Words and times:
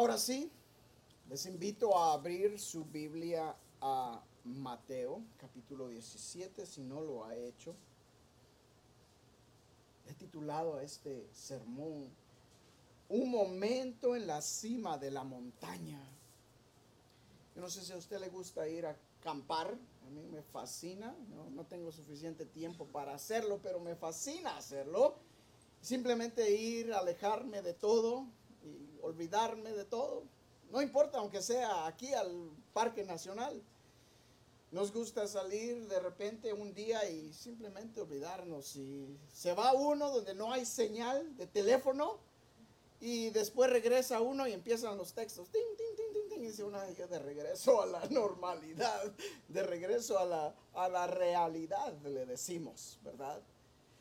Ahora 0.00 0.16
sí, 0.16 0.50
les 1.28 1.44
invito 1.44 1.94
a 1.94 2.14
abrir 2.14 2.58
su 2.58 2.86
Biblia 2.86 3.54
a 3.82 4.24
Mateo, 4.44 5.22
capítulo 5.36 5.88
17, 5.88 6.64
si 6.64 6.80
no 6.80 7.02
lo 7.02 7.26
ha 7.26 7.36
hecho. 7.36 7.74
He 10.08 10.14
titulado 10.14 10.76
a 10.76 10.82
este 10.82 11.28
sermón 11.34 12.08
Un 13.10 13.30
momento 13.30 14.16
en 14.16 14.26
la 14.26 14.40
cima 14.40 14.96
de 14.96 15.10
la 15.10 15.22
montaña. 15.22 16.00
Yo 17.54 17.60
no 17.60 17.68
sé 17.68 17.84
si 17.84 17.92
a 17.92 17.98
usted 17.98 18.20
le 18.20 18.30
gusta 18.30 18.66
ir 18.66 18.86
a 18.86 18.96
acampar, 19.18 19.66
a 20.06 20.10
mí 20.10 20.22
me 20.32 20.40
fascina, 20.40 21.14
no, 21.28 21.50
no 21.50 21.66
tengo 21.66 21.92
suficiente 21.92 22.46
tiempo 22.46 22.86
para 22.86 23.12
hacerlo, 23.12 23.60
pero 23.62 23.78
me 23.80 23.94
fascina 23.96 24.56
hacerlo. 24.56 25.16
Simplemente 25.82 26.50
ir, 26.50 26.90
alejarme 26.94 27.60
de 27.60 27.74
todo, 27.74 28.39
olvidarme 29.02 29.72
de 29.72 29.84
todo. 29.84 30.24
No 30.70 30.80
importa, 30.80 31.18
aunque 31.18 31.42
sea 31.42 31.86
aquí 31.86 32.12
al 32.12 32.50
Parque 32.72 33.04
Nacional. 33.04 33.62
Nos 34.70 34.92
gusta 34.92 35.26
salir 35.26 35.88
de 35.88 35.98
repente 35.98 36.52
un 36.52 36.72
día 36.72 37.08
y 37.10 37.32
simplemente 37.32 38.00
olvidarnos. 38.00 38.76
Y 38.76 39.18
se 39.32 39.52
va 39.52 39.72
uno 39.72 40.10
donde 40.10 40.34
no 40.34 40.52
hay 40.52 40.64
señal 40.64 41.36
de 41.36 41.46
teléfono 41.48 42.18
y 43.00 43.30
después 43.30 43.70
regresa 43.70 44.20
uno 44.20 44.46
y 44.46 44.52
empiezan 44.52 44.96
los 44.96 45.12
textos. 45.12 45.48
Ting, 45.50 45.76
ting, 45.76 45.96
ting, 45.96 46.12
ting, 46.12 46.28
ting, 46.28 46.42
y 46.42 46.46
dice 46.46 46.62
uno, 46.62 46.80
de 46.80 47.18
regreso 47.18 47.82
a 47.82 47.86
la 47.86 48.06
normalidad, 48.10 49.12
de 49.48 49.62
regreso 49.62 50.18
a 50.18 50.24
la, 50.24 50.54
a 50.74 50.88
la 50.88 51.06
realidad, 51.06 51.92
le 52.02 52.26
decimos, 52.26 52.98
¿verdad? 53.02 53.42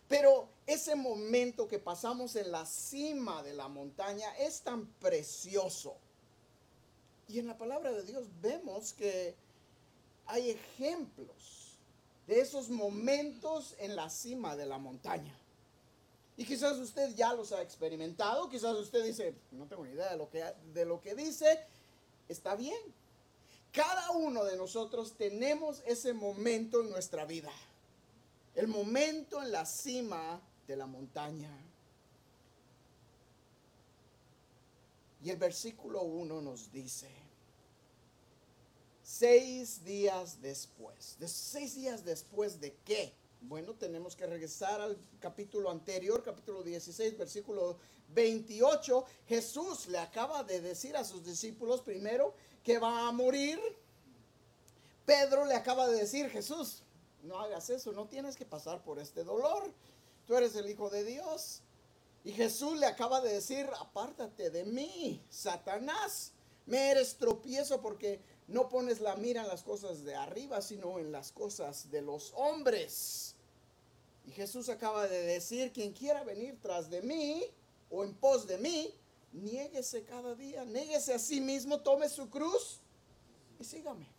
Pero 0.09 0.49
ese 0.65 0.95
momento 0.95 1.67
que 1.67 1.77
pasamos 1.77 2.35
en 2.35 2.51
la 2.51 2.65
cima 2.65 3.43
de 3.43 3.53
la 3.53 3.67
montaña 3.67 4.35
es 4.37 4.61
tan 4.61 4.87
precioso. 4.99 5.95
Y 7.27 7.37
en 7.37 7.45
la 7.45 7.57
palabra 7.57 7.91
de 7.91 8.03
Dios 8.03 8.25
vemos 8.41 8.91
que 8.93 9.35
hay 10.25 10.49
ejemplos 10.49 11.77
de 12.25 12.41
esos 12.41 12.69
momentos 12.69 13.75
en 13.77 13.95
la 13.95 14.09
cima 14.09 14.55
de 14.55 14.65
la 14.65 14.79
montaña. 14.79 15.37
Y 16.37 16.45
quizás 16.45 16.77
usted 16.77 17.13
ya 17.15 17.33
los 17.33 17.51
ha 17.51 17.61
experimentado, 17.61 18.49
quizás 18.49 18.75
usted 18.77 19.03
dice, 19.03 19.35
no 19.51 19.67
tengo 19.67 19.85
ni 19.85 19.91
idea 19.91 20.09
de 20.09 20.17
lo 20.17 20.29
que, 20.31 20.43
de 20.73 20.85
lo 20.85 21.01
que 21.01 21.13
dice, 21.13 21.59
está 22.27 22.55
bien. 22.55 22.79
Cada 23.71 24.09
uno 24.11 24.43
de 24.43 24.57
nosotros 24.57 25.13
tenemos 25.13 25.83
ese 25.85 26.13
momento 26.13 26.81
en 26.81 26.89
nuestra 26.89 27.25
vida 27.25 27.51
el 28.55 28.67
momento 28.67 29.41
en 29.41 29.51
la 29.51 29.65
cima 29.65 30.41
de 30.67 30.75
la 30.75 30.85
montaña. 30.85 31.51
Y 35.21 35.29
el 35.29 35.37
versículo 35.37 36.03
1 36.03 36.41
nos 36.41 36.71
dice, 36.71 37.09
seis 39.03 39.83
días 39.83 40.41
después, 40.41 41.17
de 41.19 41.27
seis 41.27 41.75
días 41.75 42.05
después 42.05 42.61
de 42.61 42.73
qué? 42.85 43.13
Bueno, 43.41 43.73
tenemos 43.73 44.15
que 44.15 44.27
regresar 44.27 44.81
al 44.81 44.97
capítulo 45.19 45.71
anterior, 45.71 46.23
capítulo 46.23 46.61
16, 46.63 47.17
versículo 47.17 47.77
28. 48.13 49.05
Jesús 49.27 49.87
le 49.87 49.97
acaba 49.97 50.43
de 50.43 50.61
decir 50.61 50.95
a 50.95 51.03
sus 51.03 51.23
discípulos 51.23 51.81
primero 51.81 52.33
que 52.63 52.79
va 52.79 53.07
a 53.07 53.11
morir. 53.11 53.59
Pedro 55.05 55.45
le 55.45 55.55
acaba 55.55 55.87
de 55.87 55.99
decir, 55.99 56.29
Jesús, 56.29 56.83
no 57.23 57.39
hagas 57.39 57.69
eso, 57.69 57.91
no 57.91 58.07
tienes 58.07 58.35
que 58.35 58.45
pasar 58.45 58.83
por 58.83 58.99
este 58.99 59.23
dolor. 59.23 59.71
Tú 60.25 60.35
eres 60.35 60.55
el 60.55 60.69
Hijo 60.69 60.89
de 60.89 61.03
Dios. 61.03 61.61
Y 62.23 62.31
Jesús 62.31 62.77
le 62.77 62.85
acaba 62.85 63.21
de 63.21 63.33
decir, 63.33 63.69
apártate 63.79 64.49
de 64.49 64.65
mí, 64.65 65.23
Satanás. 65.29 66.33
Me 66.65 66.91
eres 66.91 67.17
tropiezo 67.17 67.81
porque 67.81 68.21
no 68.47 68.69
pones 68.69 68.99
la 68.99 69.15
mira 69.15 69.41
en 69.41 69.47
las 69.47 69.63
cosas 69.63 70.03
de 70.03 70.15
arriba, 70.15 70.61
sino 70.61 70.99
en 70.99 71.11
las 71.11 71.31
cosas 71.31 71.89
de 71.89 72.01
los 72.01 72.33
hombres. 72.35 73.35
Y 74.25 74.31
Jesús 74.31 74.69
acaba 74.69 75.07
de 75.07 75.21
decir, 75.23 75.71
quien 75.71 75.93
quiera 75.93 76.23
venir 76.23 76.59
tras 76.61 76.89
de 76.89 77.01
mí 77.01 77.43
o 77.89 78.03
en 78.03 78.13
pos 78.13 78.45
de 78.45 78.57
mí, 78.59 78.93
niéguese 79.31 80.03
cada 80.03 80.35
día, 80.35 80.65
niéguese 80.65 81.13
a 81.13 81.19
sí 81.19 81.41
mismo, 81.41 81.79
tome 81.79 82.09
su 82.09 82.29
cruz 82.29 82.79
y 83.59 83.63
sígame. 83.63 84.18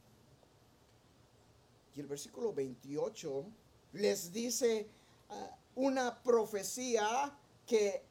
Y 1.94 2.00
el 2.00 2.06
versículo 2.06 2.52
28 2.52 3.44
les 3.92 4.32
dice 4.32 4.88
ah, 5.30 5.56
una 5.74 6.22
profecía 6.22 7.36
que 7.66 8.02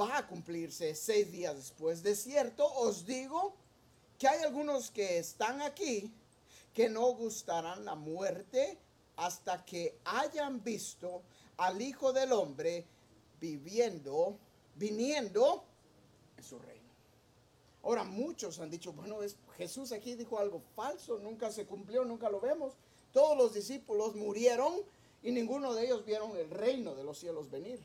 va 0.00 0.18
a 0.18 0.26
cumplirse 0.26 0.94
seis 0.94 1.30
días 1.30 1.56
después. 1.56 2.02
De 2.02 2.14
cierto, 2.14 2.66
os 2.66 3.06
digo 3.06 3.54
que 4.18 4.28
hay 4.28 4.42
algunos 4.42 4.90
que 4.90 5.18
están 5.18 5.60
aquí 5.62 6.12
que 6.72 6.88
no 6.88 7.14
gustarán 7.14 7.84
la 7.84 7.94
muerte 7.94 8.78
hasta 9.16 9.64
que 9.64 9.98
hayan 10.04 10.62
visto 10.62 11.22
al 11.56 11.80
Hijo 11.80 12.12
del 12.12 12.32
Hombre 12.32 12.84
viviendo, 13.40 14.36
viniendo 14.74 15.64
en 16.36 16.42
su 16.42 16.58
reino. 16.58 16.84
Ahora 17.82 18.02
muchos 18.02 18.58
han 18.60 18.70
dicho, 18.70 18.92
bueno, 18.92 19.22
es, 19.22 19.36
Jesús 19.56 19.92
aquí 19.92 20.14
dijo 20.14 20.38
algo 20.38 20.60
falso, 20.74 21.18
nunca 21.18 21.52
se 21.52 21.66
cumplió, 21.66 22.04
nunca 22.04 22.30
lo 22.30 22.40
vemos. 22.40 22.74
Todos 23.14 23.38
los 23.38 23.54
discípulos 23.54 24.16
murieron 24.16 24.74
y 25.22 25.30
ninguno 25.30 25.72
de 25.72 25.86
ellos 25.86 26.04
vieron 26.04 26.36
el 26.36 26.50
reino 26.50 26.94
de 26.94 27.04
los 27.04 27.16
cielos 27.18 27.48
venir. 27.50 27.80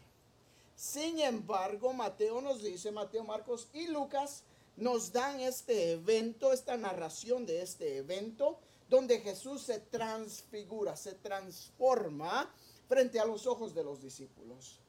Sin 0.76 1.20
embargo, 1.20 1.94
Mateo 1.94 2.42
nos 2.42 2.64
dice, 2.64 2.92
Mateo, 2.92 3.24
Marcos 3.24 3.68
y 3.72 3.88
Lucas 3.88 4.42
nos 4.76 5.12
dan 5.12 5.40
este 5.40 5.92
evento, 5.92 6.52
esta 6.52 6.78
narración 6.78 7.46
de 7.46 7.62
este 7.62 7.98
evento, 7.98 8.58
donde 8.90 9.20
Jesús 9.20 9.62
se 9.62 9.80
transfigura, 9.80 10.96
se 10.96 11.14
transforma 11.14 12.52
frente 12.88 13.20
a 13.20 13.26
los 13.26 13.46
ojos 13.46 13.76
de 13.76 13.84
los 13.84 14.02
discípulos. 14.02 14.80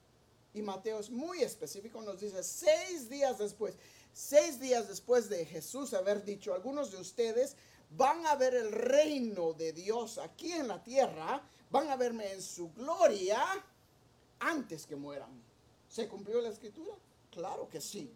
Y 0.54 0.62
Mateo 0.62 1.00
es 1.00 1.10
muy 1.10 1.42
específico, 1.42 2.00
nos 2.00 2.20
dice, 2.20 2.42
seis 2.42 3.10
días 3.10 3.38
después, 3.38 3.74
seis 4.14 4.58
días 4.58 4.88
después 4.88 5.28
de 5.28 5.44
Jesús 5.44 5.92
haber 5.92 6.24
dicho, 6.24 6.54
algunos 6.54 6.92
de 6.92 6.98
ustedes 6.98 7.56
van 7.90 8.26
a 8.26 8.36
ver 8.36 8.54
el 8.54 8.72
reino 8.72 9.52
de 9.52 9.72
Dios 9.72 10.18
aquí 10.18 10.52
en 10.52 10.68
la 10.68 10.82
tierra, 10.82 11.42
van 11.70 11.90
a 11.90 11.96
verme 11.96 12.32
en 12.32 12.42
su 12.42 12.72
gloria 12.72 13.44
antes 14.38 14.86
que 14.86 14.96
mueran. 14.96 15.42
¿Se 15.88 16.08
cumplió 16.08 16.40
la 16.40 16.50
escritura? 16.50 16.94
Claro 17.30 17.68
que 17.68 17.80
sí. 17.80 18.14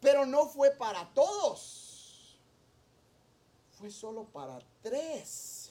Pero 0.00 0.26
no 0.26 0.46
fue 0.46 0.72
para 0.72 1.08
todos. 1.14 2.38
Fue 3.78 3.90
solo 3.90 4.24
para 4.24 4.58
tres. 4.82 5.70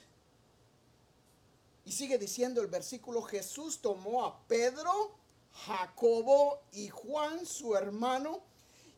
Y 1.83 1.91
sigue 1.91 2.17
diciendo 2.17 2.61
el 2.61 2.67
versículo, 2.67 3.21
Jesús 3.21 3.79
tomó 3.79 4.25
a 4.25 4.39
Pedro, 4.47 5.11
Jacobo 5.65 6.61
y 6.71 6.89
Juan, 6.89 7.45
su 7.45 7.75
hermano, 7.75 8.41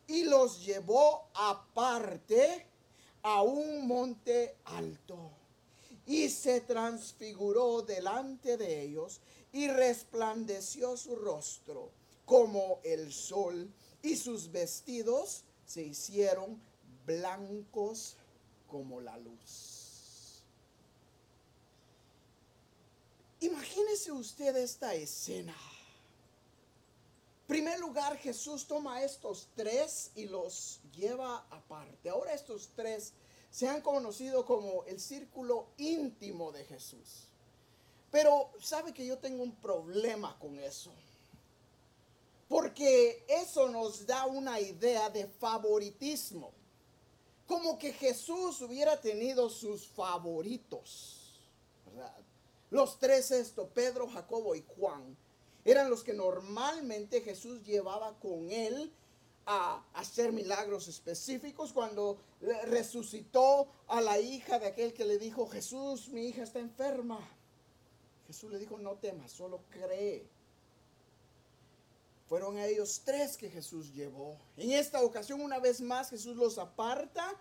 y 0.07 0.23
los 0.23 0.65
llevó 0.65 1.27
aparte 1.33 2.65
a 3.29 3.41
un 3.41 3.85
monte 3.85 4.55
alto 4.63 5.31
y 6.05 6.29
se 6.29 6.61
transfiguró 6.61 7.81
delante 7.81 8.55
de 8.55 8.83
ellos 8.83 9.19
y 9.51 9.67
resplandeció 9.67 10.95
su 10.95 11.13
rostro 11.17 11.91
como 12.23 12.79
el 12.85 13.11
sol 13.11 13.69
y 14.01 14.15
sus 14.15 14.49
vestidos 14.49 15.43
se 15.65 15.81
hicieron 15.83 16.57
blancos 17.05 18.15
como 18.65 19.01
la 19.01 19.17
luz. 19.17 20.41
Imagínese 23.41 24.13
usted 24.13 24.55
esta 24.55 24.95
escena. 24.95 25.55
Primer 27.47 27.79
lugar, 27.79 28.17
Jesús 28.17 28.67
toma 28.67 29.01
estos 29.03 29.47
tres 29.55 30.11
y 30.15 30.25
los 30.25 30.81
lleva 30.93 31.45
aparte. 31.49 32.09
Ahora 32.09 32.33
estos 32.33 32.69
tres 32.75 33.13
se 33.49 33.69
han 33.69 33.79
conocido 33.81 34.45
como 34.45 34.83
el 34.83 34.99
círculo 34.99 35.69
íntimo 35.77 36.51
de 36.51 36.65
Jesús. 36.65 37.29
Pero 38.11 38.51
sabe 38.59 38.93
que 38.93 39.05
yo 39.05 39.17
tengo 39.17 39.43
un 39.43 39.55
problema 39.55 40.37
con 40.39 40.59
eso. 40.59 40.91
Porque 42.49 43.25
eso 43.29 43.69
nos 43.69 44.05
da 44.05 44.25
una 44.25 44.59
idea 44.59 45.09
de 45.09 45.25
favoritismo. 45.27 46.51
Como 47.45 47.77
que 47.77 47.93
Jesús 47.93 48.61
hubiera 48.61 48.99
tenido 48.99 49.49
sus 49.49 49.87
favoritos. 49.87 51.39
Los 52.69 52.99
tres 52.99 53.31
esto, 53.31 53.69
Pedro, 53.69 54.09
Jacobo 54.09 54.53
y 54.53 54.65
Juan 54.75 55.15
eran 55.67 55.89
los 55.89 56.01
que 56.01 56.13
normalmente 56.13 57.19
Jesús 57.19 57.65
llevaba 57.65 58.17
con 58.19 58.51
él 58.51 58.93
a 59.45 59.83
hacer 59.93 60.31
milagros 60.31 60.87
específicos. 60.87 61.73
Cuando 61.73 62.19
resucitó 62.67 63.67
a 63.87 63.99
la 63.99 64.17
hija 64.17 64.59
de 64.59 64.67
aquel 64.67 64.93
que 64.93 65.03
le 65.03 65.17
dijo, 65.17 65.45
Jesús, 65.45 66.07
mi 66.07 66.27
hija 66.27 66.43
está 66.43 66.59
enferma. 66.59 67.19
Jesús 68.27 68.49
le 68.49 68.59
dijo, 68.59 68.77
no 68.77 68.95
temas, 68.95 69.29
solo 69.31 69.61
cree. 69.69 70.25
Fueron 72.27 72.57
ellos 72.57 73.01
tres 73.03 73.35
que 73.35 73.49
Jesús 73.49 73.93
llevó. 73.93 74.37
En 74.55 74.71
esta 74.71 75.03
ocasión, 75.03 75.41
una 75.41 75.59
vez 75.59 75.81
más, 75.81 76.09
Jesús 76.09 76.37
los 76.37 76.57
aparta 76.57 77.33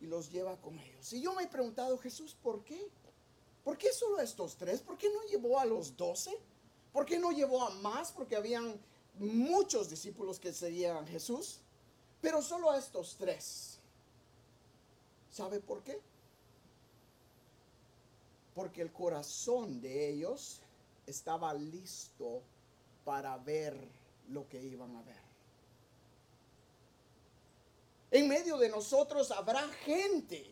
y 0.00 0.06
los 0.06 0.30
lleva 0.30 0.56
con 0.60 0.78
ellos. 0.78 1.12
Y 1.12 1.20
yo 1.20 1.34
me 1.34 1.44
he 1.44 1.48
preguntado, 1.48 1.98
Jesús, 1.98 2.36
¿por 2.40 2.62
qué? 2.62 2.90
¿Por 3.64 3.76
qué 3.76 3.92
solo 3.92 4.20
estos 4.20 4.56
tres? 4.56 4.82
¿Por 4.82 4.96
qué 4.96 5.08
no 5.12 5.22
llevó 5.24 5.58
a 5.58 5.64
los 5.64 5.96
doce? 5.96 6.38
¿Por 6.96 7.04
qué 7.04 7.18
no 7.18 7.30
llevó 7.30 7.62
a 7.62 7.68
más? 7.82 8.10
Porque 8.10 8.36
habían 8.36 8.74
muchos 9.18 9.90
discípulos 9.90 10.40
que 10.40 10.50
seguían 10.50 10.96
a 10.96 11.06
Jesús, 11.06 11.58
pero 12.22 12.40
solo 12.40 12.70
a 12.70 12.78
estos 12.78 13.16
tres. 13.18 13.78
¿Sabe 15.30 15.60
por 15.60 15.82
qué? 15.82 16.00
Porque 18.54 18.80
el 18.80 18.90
corazón 18.92 19.78
de 19.82 20.08
ellos 20.08 20.60
estaba 21.06 21.52
listo 21.52 22.40
para 23.04 23.36
ver 23.36 23.76
lo 24.30 24.48
que 24.48 24.62
iban 24.62 24.96
a 24.96 25.02
ver. 25.02 25.20
En 28.10 28.26
medio 28.26 28.56
de 28.56 28.70
nosotros 28.70 29.30
habrá 29.32 29.68
gente 29.84 30.50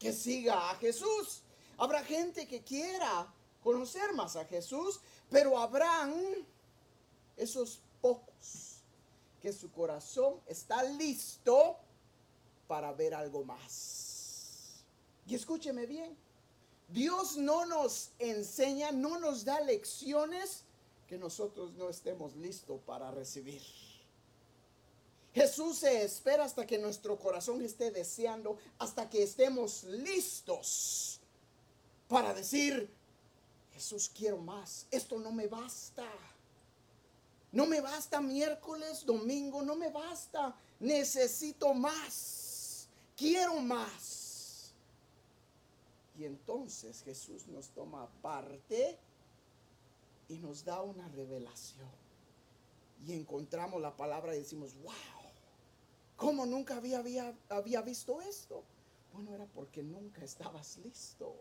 que 0.00 0.12
siga 0.12 0.70
a 0.70 0.74
Jesús. 0.74 1.42
Habrá 1.76 2.02
gente 2.02 2.48
que 2.48 2.64
quiera 2.64 3.32
conocer 3.62 4.14
más 4.14 4.36
a 4.36 4.44
Jesús, 4.44 5.00
pero 5.30 5.58
habrán 5.58 6.14
esos 7.36 7.80
pocos 8.00 8.82
que 9.40 9.52
su 9.52 9.70
corazón 9.70 10.40
está 10.46 10.82
listo 10.82 11.76
para 12.66 12.92
ver 12.92 13.14
algo 13.14 13.44
más. 13.44 14.84
Y 15.26 15.34
escúcheme 15.34 15.86
bien, 15.86 16.16
Dios 16.88 17.36
no 17.36 17.66
nos 17.66 18.10
enseña, 18.18 18.90
no 18.92 19.18
nos 19.18 19.44
da 19.44 19.60
lecciones 19.60 20.64
que 21.06 21.18
nosotros 21.18 21.72
no 21.74 21.88
estemos 21.88 22.34
listos 22.36 22.80
para 22.86 23.10
recibir. 23.10 23.62
Jesús 25.34 25.78
se 25.78 26.02
espera 26.02 26.44
hasta 26.44 26.66
que 26.66 26.78
nuestro 26.78 27.18
corazón 27.18 27.62
esté 27.62 27.90
deseando, 27.90 28.58
hasta 28.78 29.08
que 29.08 29.22
estemos 29.22 29.84
listos 29.84 31.20
para 32.08 32.32
decir, 32.34 32.90
Jesús 33.78 34.10
quiero 34.12 34.38
más, 34.38 34.88
esto 34.90 35.20
no 35.20 35.30
me 35.30 35.46
basta. 35.46 36.04
No 37.52 37.64
me 37.64 37.80
basta 37.80 38.20
miércoles, 38.20 39.06
domingo, 39.06 39.62
no 39.62 39.76
me 39.76 39.88
basta. 39.88 40.52
Necesito 40.80 41.72
más. 41.74 42.88
Quiero 43.16 43.60
más. 43.60 44.72
Y 46.18 46.24
entonces 46.24 47.04
Jesús 47.04 47.46
nos 47.46 47.68
toma 47.68 48.08
parte 48.20 48.98
y 50.28 50.38
nos 50.38 50.64
da 50.64 50.82
una 50.82 51.06
revelación. 51.10 51.88
Y 53.06 53.12
encontramos 53.12 53.80
la 53.80 53.96
palabra 53.96 54.34
y 54.34 54.40
decimos, 54.40 54.74
wow, 54.82 54.92
¿cómo 56.16 56.44
nunca 56.46 56.78
había, 56.78 56.98
había, 56.98 57.32
había 57.48 57.80
visto 57.82 58.20
esto? 58.22 58.64
Bueno, 59.12 59.32
era 59.32 59.46
porque 59.46 59.84
nunca 59.84 60.24
estabas 60.24 60.78
listo. 60.78 61.36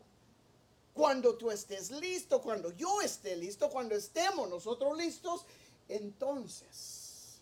Cuando 0.98 1.36
tú 1.36 1.52
estés 1.52 1.92
listo, 1.92 2.42
cuando 2.42 2.72
yo 2.72 3.04
esté 3.04 3.36
listo, 3.36 3.70
cuando 3.70 3.94
estemos 3.94 4.50
nosotros 4.50 4.98
listos, 4.98 5.46
entonces 5.88 7.40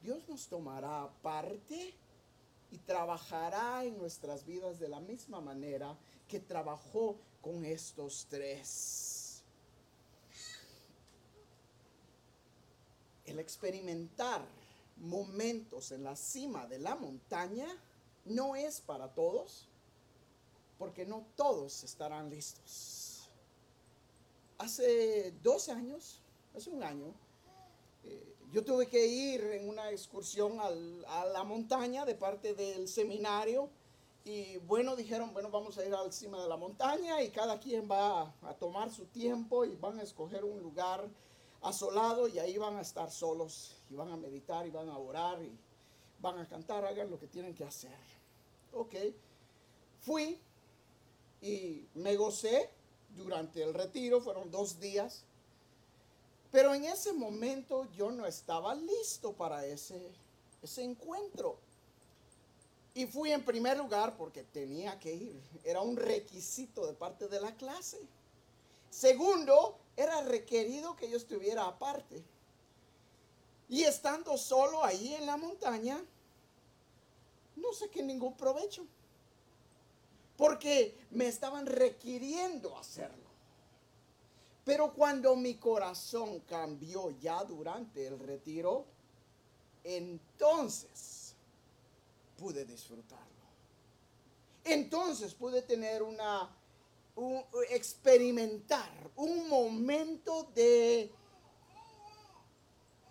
Dios 0.00 0.28
nos 0.28 0.46
tomará 0.46 1.10
parte 1.20 1.92
y 2.70 2.78
trabajará 2.78 3.82
en 3.82 3.98
nuestras 3.98 4.46
vidas 4.46 4.78
de 4.78 4.86
la 4.86 5.00
misma 5.00 5.40
manera 5.40 5.98
que 6.28 6.38
trabajó 6.38 7.16
con 7.42 7.64
estos 7.64 8.28
tres. 8.30 9.42
El 13.26 13.40
experimentar 13.40 14.40
momentos 14.98 15.90
en 15.90 16.04
la 16.04 16.14
cima 16.14 16.68
de 16.68 16.78
la 16.78 16.94
montaña 16.94 17.66
no 18.24 18.54
es 18.54 18.80
para 18.80 19.08
todos, 19.08 19.66
porque 20.84 21.06
no 21.06 21.24
todos 21.34 21.82
estarán 21.82 22.28
listos. 22.28 23.30
Hace 24.58 25.32
dos 25.42 25.70
años, 25.70 26.20
hace 26.54 26.68
un 26.68 26.82
año, 26.82 27.14
eh, 28.04 28.36
yo 28.52 28.62
tuve 28.62 28.86
que 28.86 29.06
ir 29.06 29.40
en 29.44 29.66
una 29.66 29.90
excursión 29.90 30.60
a 30.60 31.24
la 31.24 31.42
montaña 31.42 32.04
de 32.04 32.14
parte 32.14 32.52
del 32.52 32.86
seminario 32.86 33.70
y 34.26 34.58
bueno, 34.58 34.94
dijeron, 34.94 35.32
bueno, 35.32 35.48
vamos 35.50 35.78
a 35.78 35.86
ir 35.86 35.94
al 35.94 36.12
cima 36.12 36.42
de 36.42 36.50
la 36.50 36.58
montaña 36.58 37.22
y 37.22 37.30
cada 37.30 37.58
quien 37.58 37.90
va 37.90 38.34
a, 38.42 38.54
tomar 38.58 38.90
su 38.90 39.06
tiempo 39.06 39.64
y 39.64 39.76
van 39.76 39.98
a 40.00 40.02
escoger 40.02 40.44
un 40.44 40.60
lugar 40.60 41.08
asolado 41.62 42.28
y 42.28 42.38
ahí 42.40 42.58
van 42.58 42.76
a 42.76 42.82
estar 42.82 43.10
solos 43.10 43.74
y 43.88 43.94
van 43.94 44.12
a 44.12 44.18
meditar 44.18 44.66
y 44.66 44.70
van 44.70 44.90
a 44.90 44.98
orar 44.98 45.42
y 45.42 45.50
van 46.20 46.38
a 46.40 46.46
cantar, 46.46 46.84
hagan 46.84 47.10
lo 47.10 47.18
que 47.18 47.26
tienen 47.26 47.54
que 47.54 47.64
hacer. 47.64 47.96
Ok, 48.74 48.94
fui 50.02 50.38
y 51.44 51.88
me 51.94 52.16
gocé 52.16 52.70
durante 53.16 53.62
el 53.62 53.74
retiro, 53.74 54.20
fueron 54.20 54.50
dos 54.50 54.80
días 54.80 55.24
pero 56.54 56.72
en 56.72 56.84
ese 56.84 57.12
momento 57.12 57.90
yo 57.96 58.12
no 58.12 58.26
estaba 58.26 58.76
listo 58.76 59.32
para 59.32 59.66
ese, 59.66 60.12
ese 60.62 60.84
encuentro. 60.84 61.58
Y 62.94 63.06
fui 63.06 63.32
en 63.32 63.44
primer 63.44 63.76
lugar 63.76 64.16
porque 64.16 64.44
tenía 64.44 64.96
que 65.00 65.12
ir. 65.12 65.42
Era 65.64 65.80
un 65.80 65.96
requisito 65.96 66.86
de 66.86 66.92
parte 66.92 67.26
de 67.26 67.40
la 67.40 67.56
clase. 67.56 67.98
Segundo, 68.88 69.80
era 69.96 70.20
requerido 70.20 70.94
que 70.94 71.10
yo 71.10 71.16
estuviera 71.16 71.66
aparte. 71.66 72.22
Y 73.68 73.82
estando 73.82 74.38
solo 74.38 74.84
ahí 74.84 75.12
en 75.12 75.26
la 75.26 75.36
montaña, 75.36 76.00
no 77.56 77.72
saqué 77.72 78.00
ningún 78.00 78.36
provecho. 78.36 78.86
Porque 80.36 81.06
me 81.10 81.28
estaban 81.28 81.66
requiriendo 81.66 82.76
hacerlo. 82.76 83.24
Pero 84.64 84.92
cuando 84.94 85.36
mi 85.36 85.56
corazón 85.56 86.40
cambió 86.40 87.10
ya 87.10 87.44
durante 87.44 88.06
el 88.06 88.18
retiro, 88.18 88.86
entonces 89.84 91.34
pude 92.38 92.64
disfrutarlo. 92.64 93.24
Entonces 94.64 95.34
pude 95.34 95.60
tener 95.62 96.02
una, 96.02 96.50
experimentar 97.70 98.90
un 99.16 99.48
momento 99.48 100.50
de, 100.54 101.12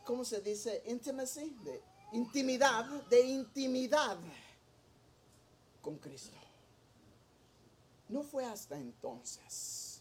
¿cómo 0.03 0.25
se 0.25 0.41
dice? 0.41 0.81
Intimacy, 0.87 1.55
de 1.63 1.81
intimidad, 2.13 2.85
de 3.09 3.21
intimidad 3.21 4.17
con 5.81 5.97
Cristo. 5.97 6.42
No 8.13 8.23
fue 8.23 8.45
hasta 8.45 8.77
entonces 8.77 9.93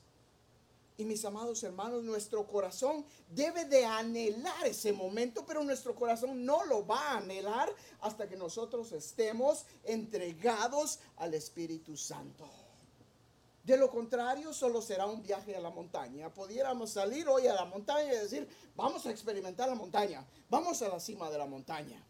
y 1.02 1.04
mis 1.04 1.24
amados 1.24 1.62
hermanos, 1.62 2.04
nuestro 2.04 2.46
corazón 2.46 3.04
debe 3.28 3.64
de 3.64 3.84
anhelar 3.84 4.66
ese 4.66 4.92
momento, 4.92 5.44
pero 5.44 5.64
nuestro 5.64 5.94
corazón 5.94 6.44
no 6.44 6.64
lo 6.66 6.86
va 6.86 7.00
a 7.00 7.16
anhelar 7.18 7.68
hasta 8.00 8.28
que 8.28 8.36
nosotros 8.36 8.92
estemos 8.92 9.64
entregados 9.84 11.00
al 11.16 11.34
Espíritu 11.34 11.96
Santo. 11.96 12.48
De 13.64 13.76
lo 13.76 13.90
contrario, 13.90 14.52
solo 14.52 14.82
será 14.82 15.06
un 15.06 15.22
viaje 15.22 15.56
a 15.56 15.60
la 15.60 15.70
montaña. 15.70 16.32
Pudiéramos 16.32 16.90
salir 16.90 17.28
hoy 17.28 17.46
a 17.46 17.54
la 17.54 17.64
montaña 17.64 18.12
y 18.12 18.18
decir, 18.18 18.48
vamos 18.76 19.06
a 19.06 19.10
experimentar 19.10 19.68
la 19.68 19.74
montaña, 19.74 20.24
vamos 20.50 20.82
a 20.82 20.88
la 20.88 21.00
cima 21.00 21.30
de 21.30 21.38
la 21.38 21.46
montaña. 21.46 22.04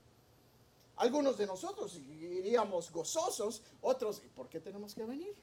Algunos 0.96 1.38
de 1.38 1.46
nosotros 1.46 1.96
iríamos 1.96 2.90
gozosos, 2.90 3.62
otros, 3.80 4.20
¿por 4.34 4.48
qué 4.48 4.60
tenemos 4.60 4.94
que 4.94 5.04
venir? 5.04 5.34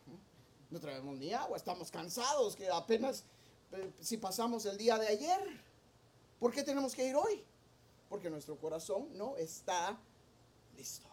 No 0.69 0.79
traemos 0.79 1.17
ni 1.17 1.33
agua, 1.33 1.57
estamos 1.57 1.89
cansados, 1.89 2.55
que 2.55 2.69
apenas 2.69 3.23
eh, 3.71 3.91
si 3.99 4.17
pasamos 4.17 4.65
el 4.65 4.77
día 4.77 4.97
de 4.97 5.07
ayer, 5.07 5.39
¿por 6.39 6.51
qué 6.51 6.63
tenemos 6.63 6.93
que 6.93 7.07
ir 7.07 7.15
hoy? 7.15 7.43
Porque 8.09 8.29
nuestro 8.29 8.57
corazón 8.57 9.09
no 9.17 9.37
está 9.37 9.97
listo. 10.77 11.07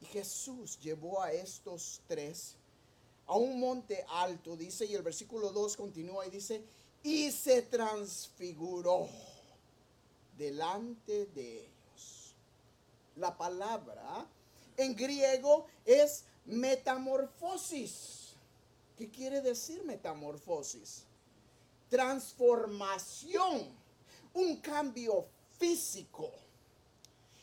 Y 0.00 0.06
Jesús 0.06 0.78
llevó 0.80 1.22
a 1.22 1.32
estos 1.32 2.00
tres 2.06 2.56
a 3.26 3.36
un 3.36 3.60
monte 3.60 4.04
alto, 4.08 4.56
dice, 4.56 4.86
y 4.86 4.94
el 4.94 5.02
versículo 5.02 5.50
2 5.52 5.76
continúa 5.76 6.26
y 6.26 6.30
dice, 6.30 6.64
y 7.02 7.30
se 7.30 7.62
transfiguró 7.62 9.08
delante 10.36 11.26
de 11.26 11.58
ellos. 11.60 12.34
La 13.16 13.36
palabra 13.36 14.26
en 14.78 14.96
griego 14.96 15.66
es 15.84 16.24
metamorfosis. 16.48 18.34
¿Qué 18.96 19.08
quiere 19.10 19.40
decir 19.40 19.84
metamorfosis? 19.84 21.04
Transformación, 21.88 23.68
un 24.34 24.56
cambio 24.56 25.26
físico. 25.58 26.30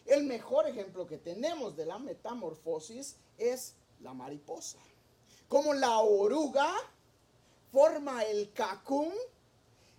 El 0.05 0.25
mejor 0.25 0.67
ejemplo 0.67 1.07
que 1.07 1.17
tenemos 1.17 1.75
de 1.75 1.85
la 1.85 1.97
metamorfosis 1.97 3.15
es 3.37 3.73
la 4.01 4.13
mariposa. 4.13 4.77
Como 5.47 5.73
la 5.73 5.99
oruga 5.99 6.71
forma 7.71 8.23
el 8.23 8.51
cacún 8.53 9.13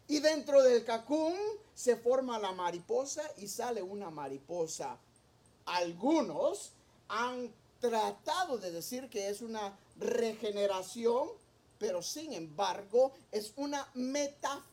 y 0.08 0.20
dentro 0.20 0.62
del 0.62 0.84
cacún 0.84 1.34
se 1.74 1.96
forma 1.96 2.38
la 2.38 2.52
mariposa 2.52 3.22
y 3.38 3.48
sale 3.48 3.82
una 3.82 4.10
mariposa. 4.10 4.98
Algunos 5.64 6.72
han 7.08 7.52
tratado 7.88 8.58
de 8.58 8.70
decir 8.72 9.08
que 9.08 9.28
es 9.28 9.40
una 9.40 9.78
regeneración, 9.96 11.28
pero 11.78 12.02
sin 12.02 12.32
embargo 12.32 13.12
es 13.30 13.52
una 13.56 13.88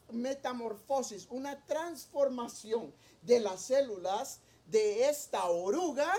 metamorfosis, 0.09 1.27
una 1.29 1.63
transformación 1.65 2.93
de 3.21 3.39
las 3.39 3.61
células 3.61 4.39
de 4.67 5.09
esta 5.09 5.45
oruga 5.45 6.11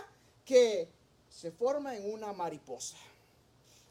que 0.44 0.88
se 1.28 1.50
forma 1.50 1.96
en 1.96 2.12
una 2.12 2.32
mariposa. 2.32 2.96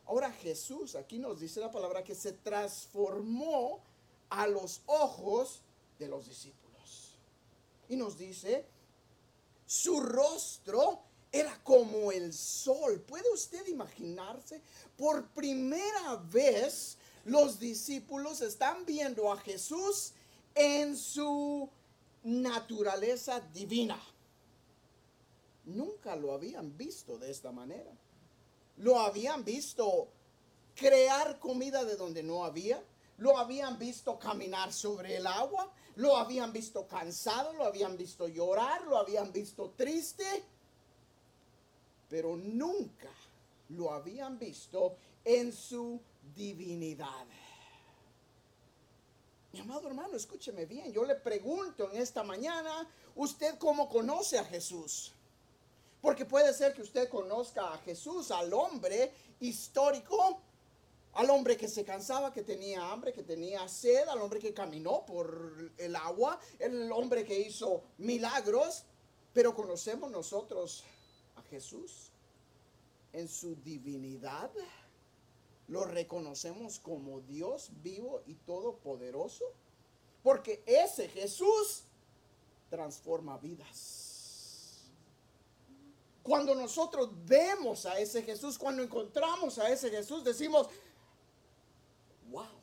Ahora 0.05 0.31
Jesús, 0.31 0.95
aquí 0.95 1.17
nos 1.19 1.39
dice 1.39 1.59
la 1.59 1.71
palabra 1.71 2.03
que 2.03 2.15
se 2.15 2.33
transformó 2.33 3.81
a 4.29 4.47
los 4.47 4.81
ojos 4.85 5.61
de 5.99 6.07
los 6.07 6.27
discípulos. 6.27 7.17
Y 7.89 7.95
nos 7.95 8.17
dice, 8.17 8.65
su 9.65 9.99
rostro 9.99 11.01
era 11.33 11.59
como 11.63 12.11
el 12.11 12.31
sol. 12.31 13.01
¿Puede 13.01 13.29
usted 13.33 13.65
imaginarse? 13.67 14.61
Por 14.95 15.27
primera 15.29 16.15
vez 16.31 16.95
los 17.25 17.59
discípulos 17.59 18.41
están 18.41 18.85
viendo 18.85 19.31
a 19.31 19.37
Jesús 19.37 20.13
en 20.53 20.95
su 20.95 21.67
naturaleza 22.23 23.39
divina. 23.39 23.99
Nunca 25.65 26.15
lo 26.15 26.33
habían 26.33 26.77
visto 26.77 27.17
de 27.17 27.31
esta 27.31 27.51
manera. 27.51 27.91
Lo 28.77 28.99
habían 28.99 29.43
visto 29.43 30.09
crear 30.75 31.39
comida 31.39 31.83
de 31.83 31.95
donde 31.95 32.21
no 32.21 32.45
había. 32.45 32.83
Lo 33.17 33.39
habían 33.39 33.79
visto 33.79 34.19
caminar 34.19 34.71
sobre 34.71 35.15
el 35.15 35.25
agua. 35.25 35.73
Lo 35.95 36.15
habían 36.17 36.53
visto 36.53 36.87
cansado. 36.87 37.53
Lo 37.53 37.65
habían 37.65 37.97
visto 37.97 38.27
llorar. 38.27 38.83
Lo 38.83 38.97
habían 38.97 39.31
visto 39.31 39.73
triste. 39.75 40.43
Pero 42.13 42.37
nunca 42.37 43.09
lo 43.69 43.91
habían 43.91 44.37
visto 44.37 44.97
en 45.25 45.51
su 45.51 45.99
divinidad. 46.35 47.25
Mi 49.51 49.59
amado 49.59 49.87
hermano, 49.87 50.15
escúcheme 50.15 50.67
bien. 50.67 50.93
Yo 50.93 51.05
le 51.05 51.15
pregunto 51.15 51.89
en 51.89 51.99
esta 51.99 52.21
mañana, 52.21 52.87
¿usted 53.15 53.57
cómo 53.57 53.89
conoce 53.89 54.37
a 54.37 54.43
Jesús? 54.45 55.11
Porque 56.03 56.23
puede 56.23 56.53
ser 56.53 56.75
que 56.75 56.83
usted 56.83 57.09
conozca 57.09 57.73
a 57.73 57.79
Jesús, 57.79 58.29
al 58.29 58.53
hombre 58.53 59.11
histórico, 59.39 60.39
al 61.13 61.31
hombre 61.31 61.57
que 61.57 61.67
se 61.67 61.83
cansaba, 61.83 62.31
que 62.31 62.43
tenía 62.43 62.91
hambre, 62.91 63.11
que 63.11 63.23
tenía 63.23 63.67
sed, 63.67 64.07
al 64.07 64.21
hombre 64.21 64.39
que 64.39 64.53
caminó 64.53 65.03
por 65.03 65.71
el 65.79 65.95
agua, 65.95 66.39
el 66.59 66.91
hombre 66.91 67.25
que 67.25 67.39
hizo 67.39 67.81
milagros. 67.97 68.83
Pero 69.33 69.55
conocemos 69.55 70.11
nosotros 70.11 70.83
Jesús 71.53 72.09
en 73.11 73.27
su 73.27 73.55
divinidad. 73.57 74.49
Lo 75.67 75.85
reconocemos 75.85 76.79
como 76.79 77.21
Dios 77.21 77.69
vivo 77.83 78.23
y 78.25 78.33
todopoderoso. 78.33 79.45
Porque 80.23 80.63
ese 80.65 81.07
Jesús 81.09 81.83
transforma 82.71 83.37
vidas. 83.37 84.81
Cuando 86.23 86.55
nosotros 86.55 87.09
vemos 87.25 87.85
a 87.85 87.99
ese 87.99 88.23
Jesús, 88.23 88.57
cuando 88.57 88.81
encontramos 88.81 89.59
a 89.59 89.69
ese 89.69 89.91
Jesús, 89.91 90.23
decimos, 90.23 90.69
wow, 92.31 92.62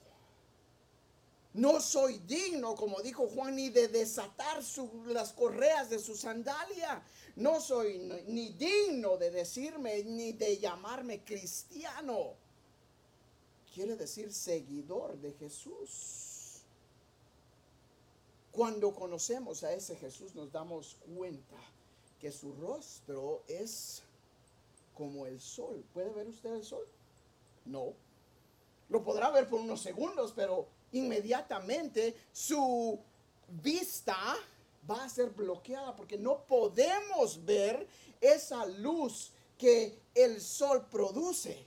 no 1.55 1.81
soy 1.81 2.19
digno, 2.19 2.77
como 2.77 3.01
dijo 3.01 3.27
Juan, 3.27 3.57
ni 3.57 3.71
de 3.71 3.89
desatar 3.89 4.63
las 5.07 5.33
correas 5.33 5.91
de 5.91 5.99
su 5.99 6.17
sandalia. 6.17 7.03
No 7.37 7.61
soy 7.61 7.99
ni 8.29 8.51
digno 8.51 9.17
de 9.17 9.31
decirme, 9.31 10.05
ni 10.05 10.33
de 10.33 10.59
llamarme 10.59 11.25
cristiano. 11.25 12.35
Quiere 13.75 13.97
decir 13.97 14.33
seguidor 14.33 15.17
de 15.19 15.33
Jesús. 15.33 16.63
Cuando 18.53 18.95
conocemos 18.95 19.65
a 19.65 19.73
ese 19.73 19.97
Jesús 19.97 20.35
nos 20.35 20.53
damos 20.53 20.97
cuenta 21.17 21.57
que 22.21 22.31
su 22.31 22.53
rostro 22.55 23.43
es 23.49 24.03
como 24.95 25.27
el 25.27 25.41
sol. 25.41 25.85
¿Puede 25.95 26.11
ver 26.11 26.29
usted 26.29 26.55
el 26.55 26.65
sol? 26.65 26.87
No. 27.65 27.93
Lo 28.89 29.03
podrá 29.03 29.31
ver 29.31 29.49
por 29.49 29.61
unos 29.61 29.81
segundos, 29.81 30.33
pero 30.35 30.67
inmediatamente 30.93 32.15
su 32.33 32.99
vista 33.49 34.37
va 34.89 35.05
a 35.05 35.09
ser 35.09 35.31
bloqueada 35.31 35.95
porque 35.95 36.19
no 36.19 36.45
podemos 36.47 37.45
ver 37.45 37.87
esa 38.21 38.67
luz 38.67 39.33
que 39.59 39.99
el 40.15 40.41
sol 40.41 40.87
produce. 40.91 41.67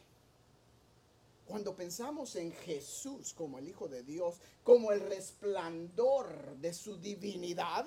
Cuando 1.45 1.75
pensamos 1.75 2.35
en 2.35 2.51
Jesús 2.51 3.33
como 3.33 3.59
el 3.59 3.67
Hijo 3.67 3.87
de 3.87 4.03
Dios, 4.03 4.35
como 4.63 4.91
el 4.91 5.01
resplandor 5.01 6.55
de 6.57 6.73
su 6.73 6.97
divinidad, 6.97 7.85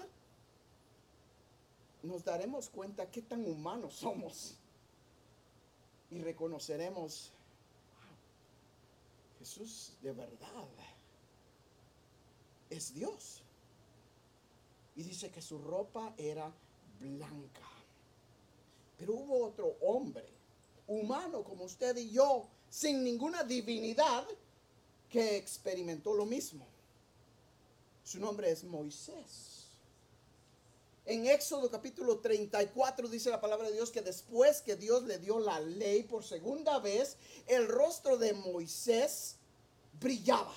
nos 2.03 2.25
daremos 2.25 2.69
cuenta 2.69 3.11
qué 3.11 3.23
tan 3.23 3.45
humanos 3.45 3.95
somos 3.95 4.57
y 6.11 6.21
reconoceremos, 6.21 7.33
Jesús 9.39 9.97
de 10.03 10.13
verdad 10.13 10.69
es 12.71 12.95
Dios. 12.95 13.43
Y 14.95 15.03
dice 15.03 15.31
que 15.31 15.43
su 15.43 15.59
ropa 15.59 16.15
era 16.17 16.53
blanca. 17.01 17.69
Pero 18.99 19.15
hubo 19.15 19.45
otro 19.45 19.77
hombre, 19.83 20.25
humano 20.87 21.43
como 21.43 21.65
usted 21.65 21.97
y 21.97 22.11
yo, 22.11 22.49
sin 22.71 23.05
ninguna 23.05 23.45
divinidad, 23.45 24.27
que 25.11 25.37
experimentó 25.37 26.15
lo 26.15 26.27
mismo. 26.27 26.67
Su 28.05 28.19
nombre 28.19 28.51
es 28.51 28.65
Moisés. 28.65 29.57
En 31.05 31.27
Éxodo 31.27 31.71
capítulo 31.71 32.19
34 32.19 33.07
dice 33.09 33.31
la 33.31 33.41
palabra 33.41 33.69
de 33.69 33.75
Dios 33.75 33.93
que 33.93 34.03
después 34.03 34.61
que 34.61 34.75
Dios 34.75 35.05
le 35.05 35.19
dio 35.19 35.39
la 35.39 35.61
ley 35.61 36.03
por 36.03 36.25
segunda 36.25 36.81
vez, 36.81 37.17
el 37.47 37.69
rostro 37.69 38.17
de 38.17 38.33
Moisés 38.33 39.37
brillaba, 40.01 40.53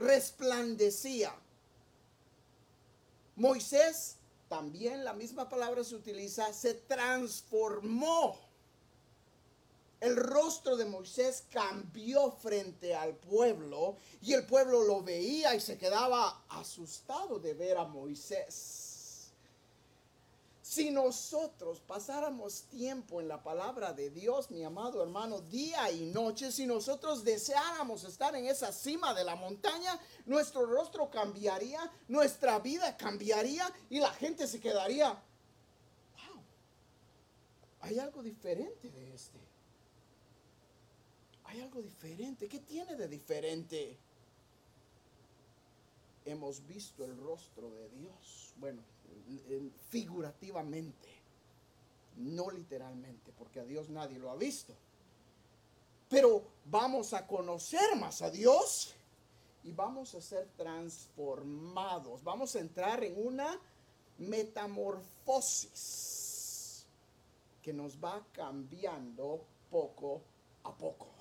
resplandecía. 0.00 1.32
Moisés, 3.36 4.16
también 4.48 5.04
la 5.04 5.12
misma 5.12 5.48
palabra 5.48 5.84
se 5.84 5.94
utiliza, 5.94 6.52
se 6.52 6.74
transformó. 6.74 8.38
El 10.00 10.16
rostro 10.16 10.76
de 10.76 10.86
Moisés 10.86 11.44
cambió 11.50 12.32
frente 12.32 12.94
al 12.94 13.14
pueblo 13.14 13.96
y 14.22 14.32
el 14.32 14.46
pueblo 14.46 14.82
lo 14.82 15.02
veía 15.02 15.54
y 15.54 15.60
se 15.60 15.76
quedaba 15.76 16.42
asustado 16.48 17.38
de 17.38 17.52
ver 17.52 17.76
a 17.76 17.84
Moisés. 17.84 18.89
Si 20.70 20.92
nosotros 20.92 21.80
pasáramos 21.80 22.62
tiempo 22.70 23.20
en 23.20 23.26
la 23.26 23.42
palabra 23.42 23.92
de 23.92 24.08
Dios, 24.08 24.52
mi 24.52 24.62
amado 24.62 25.02
hermano, 25.02 25.40
día 25.40 25.90
y 25.90 26.04
noche, 26.12 26.52
si 26.52 26.64
nosotros 26.64 27.24
deseáramos 27.24 28.04
estar 28.04 28.36
en 28.36 28.46
esa 28.46 28.70
cima 28.70 29.12
de 29.12 29.24
la 29.24 29.34
montaña, 29.34 29.98
nuestro 30.26 30.64
rostro 30.66 31.10
cambiaría, 31.10 31.80
nuestra 32.06 32.60
vida 32.60 32.96
cambiaría 32.96 33.68
y 33.90 33.98
la 33.98 34.12
gente 34.12 34.46
se 34.46 34.60
quedaría, 34.60 35.08
wow, 35.08 36.40
hay 37.80 37.98
algo 37.98 38.22
diferente 38.22 38.90
de 38.90 39.12
este. 39.12 39.40
Hay 41.46 41.62
algo 41.62 41.82
diferente. 41.82 42.46
¿Qué 42.46 42.60
tiene 42.60 42.94
de 42.94 43.08
diferente? 43.08 43.98
Hemos 46.24 46.64
visto 46.68 47.04
el 47.04 47.16
rostro 47.16 47.68
de 47.70 47.88
Dios. 47.88 48.39
Bueno, 48.60 48.82
figurativamente, 49.88 51.08
no 52.16 52.50
literalmente, 52.50 53.32
porque 53.32 53.60
a 53.60 53.64
Dios 53.64 53.88
nadie 53.88 54.18
lo 54.18 54.30
ha 54.30 54.36
visto. 54.36 54.74
Pero 56.10 56.42
vamos 56.66 57.14
a 57.14 57.26
conocer 57.26 57.96
más 57.96 58.20
a 58.20 58.30
Dios 58.30 58.94
y 59.64 59.72
vamos 59.72 60.14
a 60.14 60.20
ser 60.20 60.46
transformados. 60.56 62.22
Vamos 62.22 62.54
a 62.54 62.60
entrar 62.60 63.02
en 63.02 63.26
una 63.26 63.58
metamorfosis 64.18 66.84
que 67.62 67.72
nos 67.72 67.96
va 67.96 68.22
cambiando 68.32 69.46
poco 69.70 70.20
a 70.64 70.76
poco. 70.76 71.19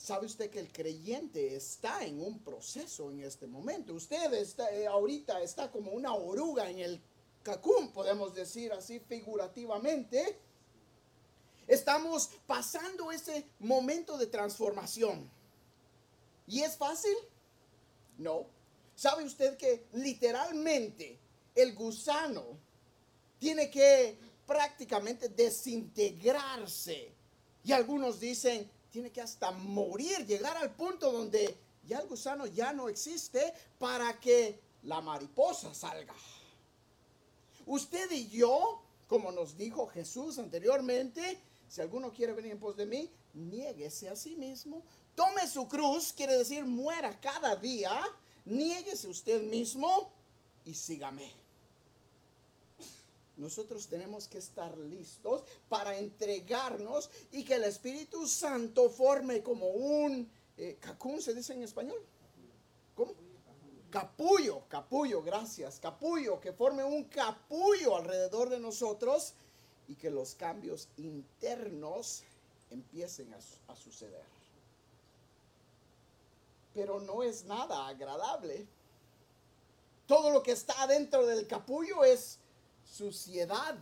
Sabe 0.00 0.24
usted 0.24 0.48
que 0.48 0.60
el 0.60 0.72
creyente 0.72 1.54
está 1.54 2.06
en 2.06 2.22
un 2.22 2.38
proceso 2.38 3.10
en 3.10 3.20
este 3.20 3.46
momento. 3.46 3.92
Usted 3.92 4.32
está, 4.32 4.74
eh, 4.74 4.86
ahorita 4.86 5.42
está 5.42 5.70
como 5.70 5.90
una 5.90 6.14
oruga 6.14 6.70
en 6.70 6.78
el 6.78 7.02
cacún, 7.42 7.92
podemos 7.92 8.32
decir 8.32 8.72
así 8.72 8.98
figurativamente. 8.98 10.38
Estamos 11.66 12.30
pasando 12.46 13.12
ese 13.12 13.44
momento 13.58 14.16
de 14.16 14.26
transformación. 14.26 15.30
¿Y 16.46 16.62
es 16.62 16.78
fácil? 16.78 17.14
No. 18.16 18.46
¿Sabe 18.94 19.24
usted 19.24 19.58
que 19.58 19.84
literalmente 19.92 21.18
el 21.54 21.74
gusano 21.74 22.56
tiene 23.38 23.70
que 23.70 24.18
prácticamente 24.46 25.28
desintegrarse? 25.28 27.12
Y 27.62 27.72
algunos 27.72 28.18
dicen, 28.18 28.79
tiene 28.90 29.10
que 29.10 29.20
hasta 29.20 29.50
morir, 29.50 30.26
llegar 30.26 30.56
al 30.56 30.70
punto 30.74 31.12
donde 31.12 31.56
ya 31.86 31.98
el 31.98 32.08
gusano 32.08 32.46
ya 32.46 32.72
no 32.72 32.88
existe 32.88 33.52
para 33.78 34.18
que 34.20 34.60
la 34.82 35.00
mariposa 35.00 35.72
salga. 35.74 36.14
Usted 37.66 38.10
y 38.10 38.28
yo, 38.28 38.82
como 39.08 39.32
nos 39.32 39.56
dijo 39.56 39.86
Jesús 39.86 40.38
anteriormente, 40.38 41.38
si 41.68 41.80
alguno 41.80 42.12
quiere 42.12 42.32
venir 42.32 42.52
en 42.52 42.58
pos 42.58 42.76
de 42.76 42.86
mí, 42.86 43.10
niéguese 43.34 44.08
a 44.08 44.16
sí 44.16 44.36
mismo, 44.36 44.82
tome 45.14 45.46
su 45.46 45.68
cruz, 45.68 46.12
quiere 46.12 46.36
decir 46.36 46.64
muera 46.64 47.20
cada 47.20 47.54
día, 47.56 48.02
niéguese 48.44 49.08
usted 49.08 49.42
mismo 49.42 50.10
y 50.64 50.74
sígame. 50.74 51.39
Nosotros 53.40 53.86
tenemos 53.86 54.28
que 54.28 54.36
estar 54.36 54.76
listos 54.76 55.44
para 55.70 55.96
entregarnos 55.96 57.10
y 57.32 57.42
que 57.42 57.54
el 57.54 57.64
Espíritu 57.64 58.28
Santo 58.28 58.90
forme 58.90 59.42
como 59.42 59.66
un, 59.68 60.30
eh, 60.58 60.78
¿cómo 60.98 61.22
se 61.22 61.32
dice 61.32 61.54
en 61.54 61.62
español? 61.62 61.98
¿Cómo? 62.94 63.14
Capullo, 63.90 64.62
capullo, 64.68 65.22
gracias, 65.22 65.80
capullo, 65.80 66.38
que 66.38 66.52
forme 66.52 66.84
un 66.84 67.04
capullo 67.04 67.96
alrededor 67.96 68.50
de 68.50 68.60
nosotros 68.60 69.32
y 69.88 69.94
que 69.94 70.10
los 70.10 70.34
cambios 70.34 70.88
internos 70.98 72.22
empiecen 72.70 73.34
a, 73.34 73.74
suceder. 73.74 74.22
Pero 76.74 77.00
no 77.00 77.22
es 77.22 77.44
nada 77.44 77.88
agradable. 77.88 78.66
Todo 80.06 80.30
lo 80.30 80.42
que 80.42 80.52
está 80.52 80.86
dentro 80.86 81.26
del 81.26 81.46
capullo 81.46 82.04
es 82.04 82.39
suciedad, 82.90 83.78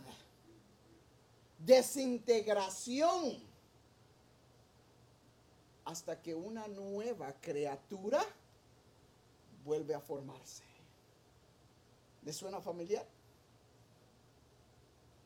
desintegración, 1.57 3.41
hasta 5.85 6.21
que 6.21 6.35
una 6.35 6.67
nueva 6.67 7.33
criatura 7.41 8.23
vuelve 9.65 9.95
a 9.95 9.99
formarse. 9.99 10.63
¿Le 12.23 12.31
suena 12.31 12.61
familiar? 12.61 13.05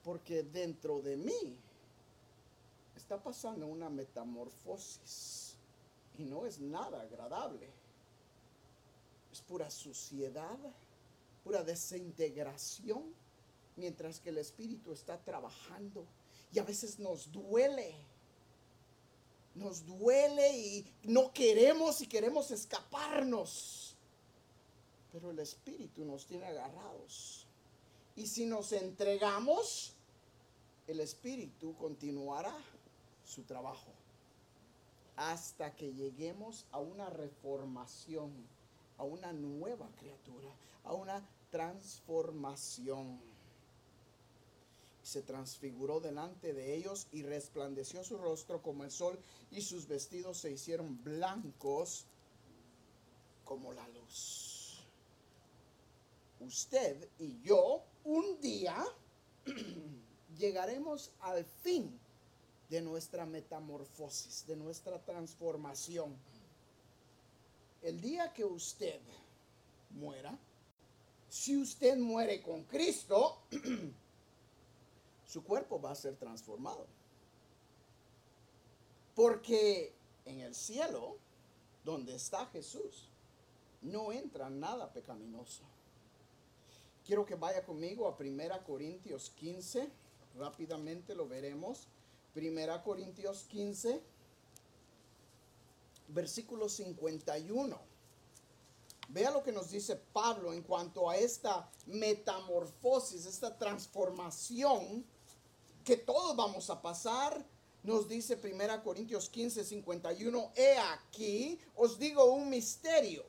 Porque 0.03 0.43
dentro 0.43 1.01
de 1.01 1.17
mí 1.17 1.59
está 2.95 3.21
pasando 3.21 3.67
una 3.67 3.89
metamorfosis 3.89 5.57
y 6.17 6.23
no 6.23 6.45
es 6.45 6.59
nada 6.59 7.01
agradable. 7.01 7.69
Es 9.31 9.41
pura 9.41 9.69
suciedad, 9.69 10.57
pura 11.43 11.63
desintegración, 11.63 13.13
mientras 13.75 14.19
que 14.19 14.29
el 14.29 14.37
Espíritu 14.37 14.91
está 14.91 15.21
trabajando 15.23 16.05
y 16.51 16.59
a 16.59 16.63
veces 16.63 16.99
nos 16.99 17.31
duele. 17.31 17.95
Nos 19.55 19.85
duele 19.85 20.57
y 20.57 20.85
no 21.03 21.31
queremos 21.31 22.01
y 22.01 22.07
queremos 22.07 22.51
escaparnos. 22.51 23.95
Pero 25.11 25.29
el 25.29 25.39
Espíritu 25.39 26.05
nos 26.05 26.25
tiene 26.25 26.45
agarrados. 26.45 27.47
Y 28.15 28.27
si 28.27 28.45
nos 28.45 28.71
entregamos, 28.71 29.93
el 30.87 30.99
Espíritu 30.99 31.75
continuará 31.75 32.55
su 33.23 33.43
trabajo 33.43 33.91
hasta 35.15 35.75
que 35.75 35.93
lleguemos 35.93 36.65
a 36.71 36.79
una 36.79 37.09
reformación, 37.09 38.31
a 38.97 39.03
una 39.03 39.31
nueva 39.31 39.87
criatura, 39.97 40.49
a 40.83 40.93
una 40.93 41.23
transformación. 41.51 43.19
Se 45.03 45.21
transfiguró 45.21 45.99
delante 45.99 46.53
de 46.53 46.75
ellos 46.75 47.07
y 47.11 47.23
resplandeció 47.23 48.03
su 48.03 48.17
rostro 48.17 48.61
como 48.61 48.83
el 48.83 48.91
sol 48.91 49.19
y 49.51 49.61
sus 49.61 49.87
vestidos 49.87 50.37
se 50.39 50.51
hicieron 50.51 51.03
blancos 51.03 52.05
como 53.43 53.73
la 53.73 53.87
luz. 53.89 54.83
Usted 56.39 57.07
y 57.19 57.39
yo 57.41 57.83
un 58.03 58.39
día 58.41 58.83
llegaremos 60.37 61.11
al 61.19 61.45
fin 61.45 61.99
de 62.69 62.81
nuestra 62.81 63.25
metamorfosis, 63.25 64.47
de 64.47 64.55
nuestra 64.55 64.97
transformación. 64.99 66.15
El 67.81 68.01
día 68.01 68.33
que 68.33 68.43
usted 68.43 68.99
muera, 69.91 70.37
si 71.29 71.57
usted 71.57 71.97
muere 71.97 72.41
con 72.41 72.63
Cristo, 72.63 73.43
su 75.33 75.43
cuerpo 75.43 75.81
va 75.81 75.89
a 75.89 75.95
ser 75.95 76.15
transformado. 76.15 76.85
Porque 79.15 79.91
en 80.25 80.41
el 80.41 80.53
cielo, 80.53 81.17
donde 81.83 82.13
está 82.13 82.45
Jesús, 82.47 83.09
no 83.81 84.11
entra 84.11 84.51
nada 84.51 84.93
pecaminoso. 84.93 85.63
Quiero 87.03 87.25
que 87.25 87.33
vaya 87.33 87.65
conmigo 87.65 88.07
a 88.07 88.15
1 88.15 88.63
Corintios 88.63 89.31
15, 89.31 89.89
rápidamente 90.37 91.15
lo 91.15 91.27
veremos. 91.27 91.87
Primera 92.35 92.83
Corintios 92.83 93.43
15, 93.45 94.03
versículo 96.09 96.69
51. 96.69 97.79
Vea 99.09 99.31
lo 99.31 99.41
que 99.41 99.51
nos 99.51 99.71
dice 99.71 99.95
Pablo 99.95 100.53
en 100.53 100.61
cuanto 100.61 101.09
a 101.09 101.17
esta 101.17 101.71
metamorfosis, 101.87 103.25
esta 103.25 103.57
transformación 103.57 105.03
que 105.83 105.97
todos 105.97 106.35
vamos 106.35 106.69
a 106.69 106.81
pasar. 106.81 107.45
Nos 107.83 108.07
dice 108.07 108.37
Primera 108.37 108.81
Corintios 108.81 109.29
15, 109.29 109.65
51, 109.65 110.51
he 110.55 110.77
aquí, 110.77 111.59
os 111.75 111.99
digo 111.99 112.23
un 112.25 112.49
misterio. 112.49 113.25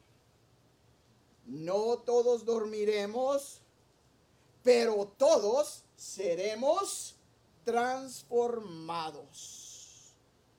No 1.46 1.98
todos 1.98 2.44
dormiremos, 2.44 3.60
pero 4.62 5.12
todos 5.18 5.82
seremos 5.96 7.16
transformados. 7.64 10.14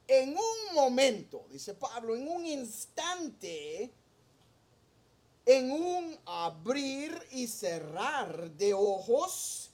En 0.07 0.37
un 0.37 0.75
momento, 0.75 1.47
dice 1.49 1.73
Pablo, 1.73 2.15
en 2.15 2.27
un 2.27 2.45
instante, 2.45 3.91
en 5.45 5.71
un 5.71 6.19
abrir 6.25 7.17
y 7.31 7.47
cerrar 7.47 8.51
de 8.51 8.73
ojos, 8.73 9.71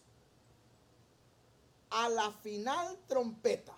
a 1.92 2.10
la 2.10 2.32
final 2.32 2.98
trompeta, 3.08 3.76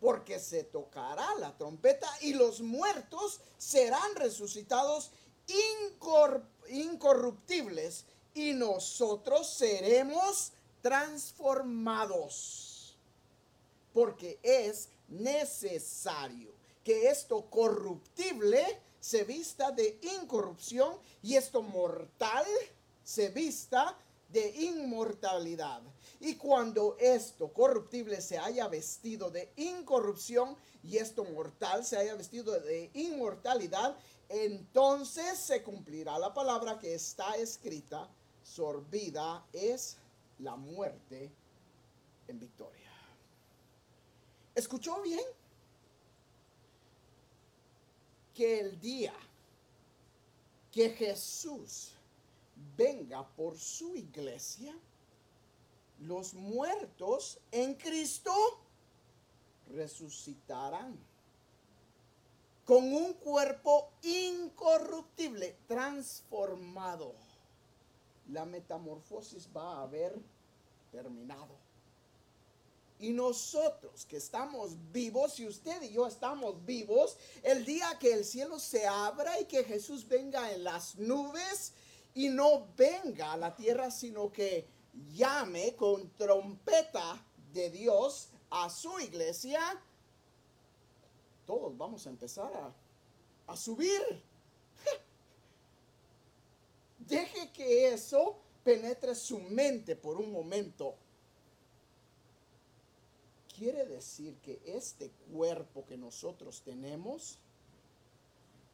porque 0.00 0.38
se 0.38 0.64
tocará 0.64 1.34
la 1.36 1.56
trompeta 1.56 2.08
y 2.22 2.32
los 2.34 2.60
muertos 2.60 3.40
serán 3.58 4.14
resucitados 4.14 5.10
incorruptibles 6.68 8.04
y 8.34 8.52
nosotros 8.52 9.48
seremos 9.48 10.52
transformados 10.80 12.70
porque 13.92 14.38
es 14.42 14.88
necesario 15.08 16.52
que 16.84 17.08
esto 17.08 17.50
corruptible 17.50 18.64
se 19.00 19.24
vista 19.24 19.70
de 19.72 19.98
incorrupción 20.20 20.96
y 21.22 21.36
esto 21.36 21.62
mortal 21.62 22.46
se 23.02 23.28
vista 23.28 23.84
de 23.86 24.09
inmortalidad. 24.38 25.82
Y 26.20 26.36
cuando 26.36 26.96
esto 26.98 27.52
corruptible 27.52 28.20
se 28.20 28.38
haya 28.38 28.68
vestido 28.68 29.30
de 29.30 29.52
incorrupción 29.56 30.56
y 30.82 30.96
esto 30.98 31.24
mortal 31.24 31.84
se 31.84 31.96
haya 31.96 32.14
vestido 32.14 32.58
de 32.60 32.90
inmortalidad, 32.94 33.96
entonces 34.28 35.38
se 35.38 35.62
cumplirá 35.62 36.18
la 36.18 36.32
palabra 36.32 36.78
que 36.78 36.94
está 36.94 37.34
escrita, 37.36 38.08
sorbida 38.42 39.44
es 39.52 39.96
la 40.38 40.56
muerte 40.56 41.30
en 42.28 42.38
victoria. 42.38 42.90
¿Escuchó 44.54 45.00
bien? 45.02 45.24
Que 48.34 48.60
el 48.60 48.80
día 48.80 49.14
que 50.70 50.90
Jesús 50.90 51.92
venga 52.76 53.26
por 53.36 53.58
su 53.58 53.94
iglesia, 53.96 54.74
los 56.00 56.34
muertos 56.34 57.38
en 57.52 57.74
Cristo 57.74 58.32
resucitarán 59.68 60.98
con 62.64 62.92
un 62.92 63.14
cuerpo 63.14 63.90
incorruptible, 64.02 65.56
transformado. 65.66 67.14
La 68.28 68.44
metamorfosis 68.44 69.48
va 69.54 69.78
a 69.78 69.82
haber 69.82 70.16
terminado 70.92 71.56
Y 73.00 73.10
nosotros 73.10 74.04
que 74.04 74.18
estamos 74.18 74.76
vivos, 74.92 75.34
si 75.34 75.46
usted 75.48 75.82
y 75.82 75.92
yo 75.92 76.06
estamos 76.06 76.64
vivos, 76.64 77.16
el 77.42 77.64
día 77.64 77.98
que 77.98 78.12
el 78.12 78.24
cielo 78.24 78.58
se 78.58 78.86
abra 78.86 79.40
y 79.40 79.46
que 79.46 79.64
Jesús 79.64 80.06
venga 80.06 80.52
en 80.52 80.64
las 80.64 80.96
nubes 80.96 81.72
y 82.14 82.28
no 82.28 82.68
venga 82.76 83.32
a 83.32 83.36
la 83.36 83.54
tierra, 83.54 83.90
sino 83.90 84.32
que 84.32 84.66
llame 85.14 85.74
con 85.76 86.10
trompeta 86.10 87.24
de 87.52 87.70
Dios 87.70 88.30
a 88.50 88.68
su 88.68 88.98
iglesia, 89.00 89.60
todos 91.46 91.76
vamos 91.76 92.06
a 92.06 92.10
empezar 92.10 92.72
a, 93.46 93.56
subir. 93.56 94.22
Deje 96.98 97.50
que 97.52 97.92
eso 97.92 98.36
penetre 98.62 99.16
su 99.16 99.40
mente 99.40 99.96
por 99.96 100.16
un 100.16 100.30
momento 100.30 100.94
quiere 103.60 103.84
decir 103.84 104.36
que 104.36 104.58
este 104.64 105.10
cuerpo 105.30 105.84
que 105.84 105.98
nosotros 105.98 106.62
tenemos 106.62 107.38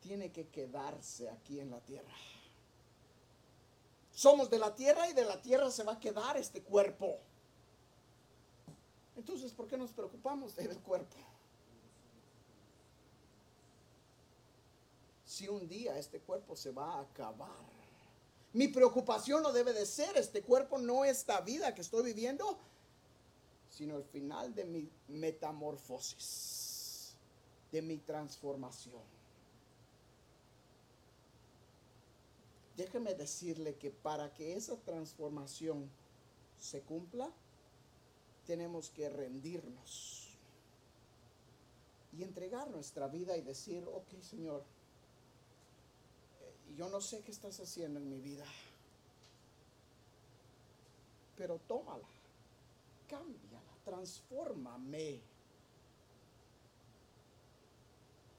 tiene 0.00 0.30
que 0.30 0.46
quedarse 0.46 1.28
aquí 1.28 1.58
en 1.58 1.70
la 1.70 1.80
tierra. 1.80 2.14
Somos 4.16 4.48
de 4.48 4.58
la 4.58 4.74
tierra 4.74 5.08
y 5.10 5.12
de 5.12 5.26
la 5.26 5.42
tierra 5.42 5.70
se 5.70 5.84
va 5.84 5.92
a 5.92 6.00
quedar 6.00 6.38
este 6.38 6.62
cuerpo. 6.62 7.18
Entonces, 9.14 9.52
¿por 9.52 9.68
qué 9.68 9.76
nos 9.76 9.90
preocupamos 9.90 10.56
del 10.56 10.78
cuerpo? 10.78 11.18
Si 15.26 15.46
un 15.48 15.68
día 15.68 15.98
este 15.98 16.20
cuerpo 16.20 16.56
se 16.56 16.70
va 16.70 16.94
a 16.94 17.02
acabar. 17.02 17.50
Mi 18.54 18.68
preocupación 18.68 19.42
no 19.42 19.52
debe 19.52 19.74
de 19.74 19.84
ser 19.84 20.16
este 20.16 20.40
cuerpo, 20.40 20.78
no 20.78 21.04
esta 21.04 21.42
vida 21.42 21.74
que 21.74 21.82
estoy 21.82 22.02
viviendo, 22.02 22.58
sino 23.68 23.98
el 23.98 24.04
final 24.04 24.54
de 24.54 24.64
mi 24.64 24.90
metamorfosis, 25.08 27.14
de 27.70 27.82
mi 27.82 27.98
transformación. 27.98 29.15
Déjeme 32.76 33.14
decirle 33.14 33.76
que 33.76 33.90
para 33.90 34.32
que 34.34 34.54
esa 34.54 34.76
transformación 34.76 35.90
se 36.58 36.82
cumpla, 36.82 37.30
tenemos 38.46 38.90
que 38.90 39.08
rendirnos 39.08 40.28
y 42.12 42.22
entregar 42.22 42.70
nuestra 42.70 43.08
vida 43.08 43.36
y 43.36 43.42
decir, 43.42 43.84
ok 43.86 44.20
Señor, 44.20 44.62
eh, 46.40 46.74
yo 46.76 46.88
no 46.88 47.00
sé 47.00 47.22
qué 47.22 47.30
estás 47.30 47.58
haciendo 47.60 47.98
en 47.98 48.08
mi 48.08 48.20
vida, 48.20 48.46
pero 51.36 51.58
tómala, 51.66 52.08
cambia 53.08 53.66
transfórmame. 53.86 55.35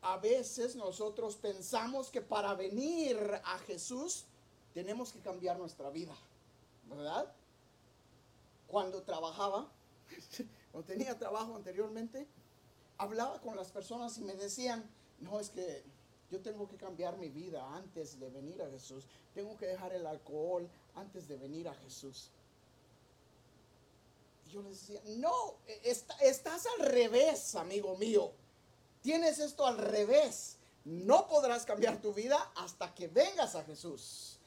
A 0.08 0.16
veces 0.16 0.78
nosotros 0.78 1.36
pensamos 1.36 2.10
que 2.10 2.22
para 2.22 2.54
venir 2.54 3.18
a 3.44 3.60
Jesús 3.60 4.26
tenemos 4.74 5.12
que 5.12 5.20
cambiar 5.20 5.60
nuestra 5.60 5.90
vida, 5.90 6.16
¿verdad? 6.90 7.30
Cuando 8.68 9.04
trabajaba, 9.04 9.70
o 10.74 10.82
tenía 10.82 11.18
trabajo 11.20 11.58
anteriormente, 11.58 12.26
hablaba 12.98 13.42
con 13.42 13.58
las 13.58 13.70
personas 13.70 14.18
y 14.18 14.22
me 14.22 14.36
decían, 14.36 14.90
no, 15.20 15.42
es 15.42 15.50
que 15.50 15.84
yo 16.32 16.40
tengo 16.42 16.70
que 16.70 16.78
cambiar 16.78 17.18
mi 17.18 17.28
vida 17.30 17.68
antes 17.76 18.18
de 18.18 18.30
venir 18.30 18.62
a 18.62 18.70
Jesús. 18.70 19.04
Tengo 19.34 19.58
que 19.58 19.66
dejar 19.66 19.92
el 19.94 20.08
alcohol 20.08 20.70
antes 20.96 21.28
de 21.28 21.36
venir 21.36 21.68
a 21.68 21.74
Jesús 21.74 22.32
yo 24.48 24.62
les 24.62 24.88
decía, 24.88 25.02
no, 25.18 25.56
estás 26.22 26.66
al 26.78 26.88
revés, 26.88 27.56
amigo 27.56 27.98
mío. 27.98 28.32
Tienes 29.08 29.40
esto 29.40 29.66
al 29.66 29.78
revés. 29.78 30.58
No 30.84 31.30
podrás 31.30 31.66
cambiar 31.66 32.02
tu 32.02 32.14
vida 32.14 32.52
hasta 32.58 32.94
que 32.94 33.08
vengas 33.08 33.56
a 33.56 33.64
Jesús. 33.64 34.38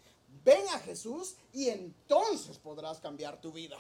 Ven 0.45 0.69
a 0.75 0.79
Jesús 0.81 1.37
y 1.55 1.71
entonces 1.71 2.59
podrás 2.59 3.01
cambiar 3.01 3.41
tu 3.41 3.53
vida. 3.53 3.79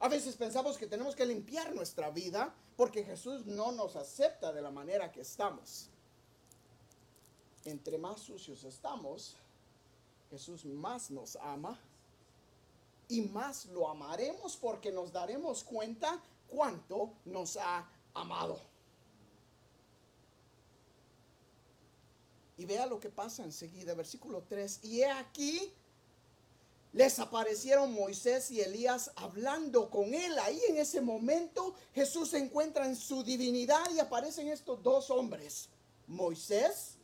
A 0.00 0.08
veces 0.08 0.34
pensamos 0.34 0.76
que 0.76 0.88
tenemos 0.88 1.14
que 1.14 1.24
limpiar 1.24 1.72
nuestra 1.72 2.10
vida 2.10 2.52
porque 2.76 3.04
Jesús 3.04 3.46
no 3.46 3.70
nos 3.70 3.94
acepta 3.94 4.52
de 4.52 4.60
la 4.60 4.72
manera 4.72 5.12
que 5.12 5.20
estamos. 5.20 5.86
Entre 7.64 7.96
más 7.96 8.18
sucios 8.18 8.64
estamos, 8.64 9.36
Jesús 10.30 10.64
más 10.64 11.12
nos 11.12 11.36
ama 11.36 11.78
y 13.06 13.20
más 13.20 13.66
lo 13.66 13.88
amaremos 13.88 14.56
porque 14.56 14.90
nos 14.90 15.12
daremos 15.12 15.62
cuenta 15.62 16.20
cuánto 16.48 17.12
nos 17.24 17.56
ha 17.56 17.88
amado. 18.14 18.69
Y 22.60 22.66
vea 22.66 22.84
lo 22.84 23.00
que 23.00 23.08
pasa 23.08 23.42
enseguida, 23.42 23.94
versículo 23.94 24.44
3. 24.46 24.80
Y 24.82 25.00
he 25.00 25.10
aquí, 25.10 25.72
les 26.92 27.18
aparecieron 27.18 27.90
Moisés 27.90 28.50
y 28.50 28.60
Elías 28.60 29.12
hablando 29.16 29.88
con 29.88 30.12
él. 30.12 30.38
Ahí 30.40 30.60
en 30.68 30.76
ese 30.76 31.00
momento 31.00 31.74
Jesús 31.94 32.28
se 32.28 32.36
encuentra 32.36 32.84
en 32.84 32.96
su 32.96 33.24
divinidad 33.24 33.90
y 33.94 33.98
aparecen 33.98 34.48
estos 34.48 34.82
dos 34.82 35.08
hombres, 35.08 35.70
Moisés 36.06 36.96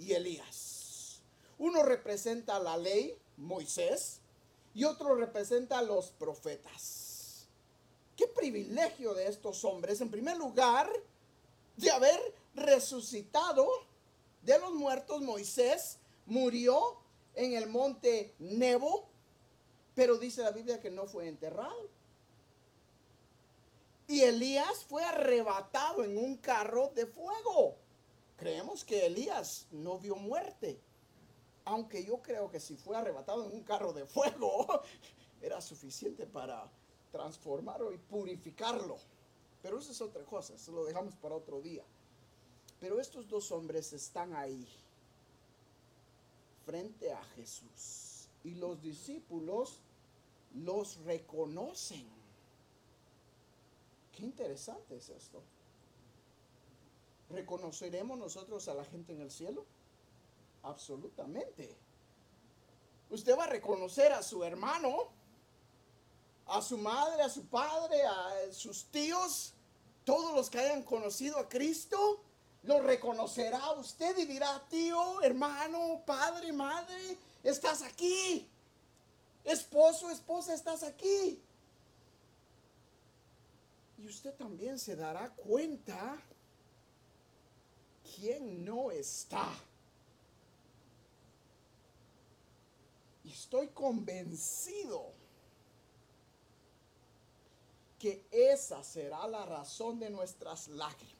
y 0.00 0.14
Elías. 0.14 1.20
Uno 1.58 1.84
representa 1.84 2.58
la 2.58 2.76
ley, 2.76 3.16
Moisés, 3.36 4.18
y 4.74 4.82
otro 4.82 5.14
representa 5.14 5.78
a 5.78 5.82
los 5.82 6.06
profetas. 6.10 7.46
Qué 8.16 8.26
privilegio 8.26 9.14
de 9.14 9.28
estos 9.28 9.64
hombres, 9.64 10.00
en 10.00 10.10
primer 10.10 10.36
lugar, 10.36 10.90
de 11.76 11.88
haber 11.92 12.18
resucitado 12.56 13.68
de 14.46 14.58
los 14.58 14.72
muertos. 14.72 15.20
Moisés 15.20 15.98
murió 16.24 17.00
en 17.34 17.52
el 17.52 17.68
monte 17.68 18.34
Nebo, 18.38 19.08
pero 19.94 20.16
dice 20.16 20.42
la 20.42 20.52
Biblia 20.52 20.80
que 20.80 20.90
no 20.90 21.06
fue 21.06 21.28
enterrado. 21.28 21.90
Y 24.08 24.22
Elías 24.22 24.84
fue 24.84 25.04
arrebatado 25.04 26.04
en 26.04 26.16
un 26.16 26.36
carro 26.36 26.92
de 26.94 27.06
fuego. 27.06 27.76
Creemos 28.36 28.84
que 28.84 29.06
Elías 29.06 29.66
no 29.72 29.98
vio 29.98 30.14
muerte. 30.14 30.80
Aunque 31.64 32.04
yo 32.04 32.22
creo 32.22 32.48
que 32.48 32.60
si 32.60 32.76
fue 32.76 32.96
arrebatado 32.96 33.44
en 33.44 33.52
un 33.52 33.64
carro 33.64 33.92
de 33.92 34.06
fuego, 34.06 34.82
era 35.42 35.60
suficiente 35.60 36.24
para 36.24 36.70
transformarlo 37.10 37.92
y 37.92 37.98
purificarlo. 37.98 38.98
Pero 39.60 39.78
eso 39.80 39.90
es 39.90 40.00
otra 40.00 40.22
cosa, 40.24 40.54
eso 40.54 40.70
lo 40.70 40.84
dejamos 40.84 41.16
para 41.16 41.34
otro 41.34 41.60
día. 41.60 41.82
Pero 42.80 43.00
estos 43.00 43.28
dos 43.28 43.50
hombres 43.52 43.92
están 43.92 44.34
ahí, 44.34 44.68
frente 46.64 47.12
a 47.12 47.22
Jesús. 47.36 48.28
Y 48.44 48.54
los 48.54 48.80
discípulos 48.82 49.80
los 50.54 50.98
reconocen. 50.98 52.06
Qué 54.12 54.22
interesante 54.24 54.96
es 54.96 55.08
esto. 55.08 55.42
¿Reconoceremos 57.30 58.18
nosotros 58.18 58.68
a 58.68 58.74
la 58.74 58.84
gente 58.84 59.12
en 59.12 59.20
el 59.20 59.30
cielo? 59.30 59.64
Absolutamente. 60.62 61.76
Usted 63.10 63.36
va 63.36 63.44
a 63.44 63.48
reconocer 63.48 64.12
a 64.12 64.22
su 64.22 64.44
hermano, 64.44 65.08
a 66.46 66.62
su 66.62 66.78
madre, 66.78 67.22
a 67.22 67.28
su 67.28 67.46
padre, 67.46 68.02
a 68.04 68.52
sus 68.52 68.86
tíos, 68.86 69.54
todos 70.04 70.34
los 70.34 70.50
que 70.50 70.58
hayan 70.58 70.82
conocido 70.82 71.38
a 71.38 71.48
Cristo, 71.48 72.22
lo 72.66 72.82
reconocerá 72.82 73.70
usted 73.72 74.18
y 74.18 74.26
dirá, 74.26 74.60
tío, 74.68 75.22
hermano, 75.22 76.02
padre, 76.04 76.52
madre, 76.52 77.16
estás 77.42 77.82
aquí. 77.82 78.48
Esposo, 79.44 80.10
esposa, 80.10 80.52
estás 80.52 80.82
aquí. 80.82 81.40
Y 83.98 84.06
usted 84.06 84.34
también 84.34 84.78
se 84.80 84.96
dará 84.96 85.30
cuenta 85.30 86.20
quién 88.16 88.64
no 88.64 88.90
está. 88.90 89.48
Y 93.22 93.30
estoy 93.30 93.68
convencido 93.68 95.12
que 97.98 98.26
esa 98.30 98.82
será 98.82 99.26
la 99.28 99.46
razón 99.46 100.00
de 100.00 100.10
nuestras 100.10 100.66
lágrimas. 100.68 101.15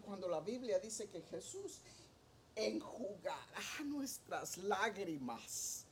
Cuando 0.00 0.28
la 0.28 0.40
Biblia 0.40 0.78
dice 0.78 1.08
que 1.08 1.22
Jesús 1.22 1.80
enjugará 2.54 3.84
nuestras 3.84 4.58
lágrimas, 4.58 5.84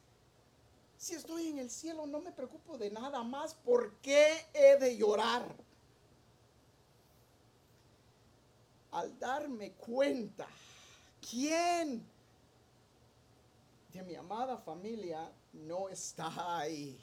si 0.97 1.15
estoy 1.15 1.49
en 1.49 1.59
el 1.59 1.71
cielo 1.71 2.07
no 2.07 2.21
me 2.21 2.31
preocupo 2.31 2.79
de 2.79 2.91
nada 2.91 3.23
más. 3.23 3.55
¿Por 3.55 3.95
qué 3.97 4.47
he 4.55 4.77
de 4.77 4.97
llorar? 4.97 5.45
Al 8.93 9.19
darme 9.19 9.73
cuenta, 9.73 10.47
¿quién 11.29 12.07
de 13.93 14.03
mi 14.03 14.15
amada 14.15 14.57
familia 14.57 15.31
no 15.53 15.89
está 15.89 16.59
ahí. 16.59 16.99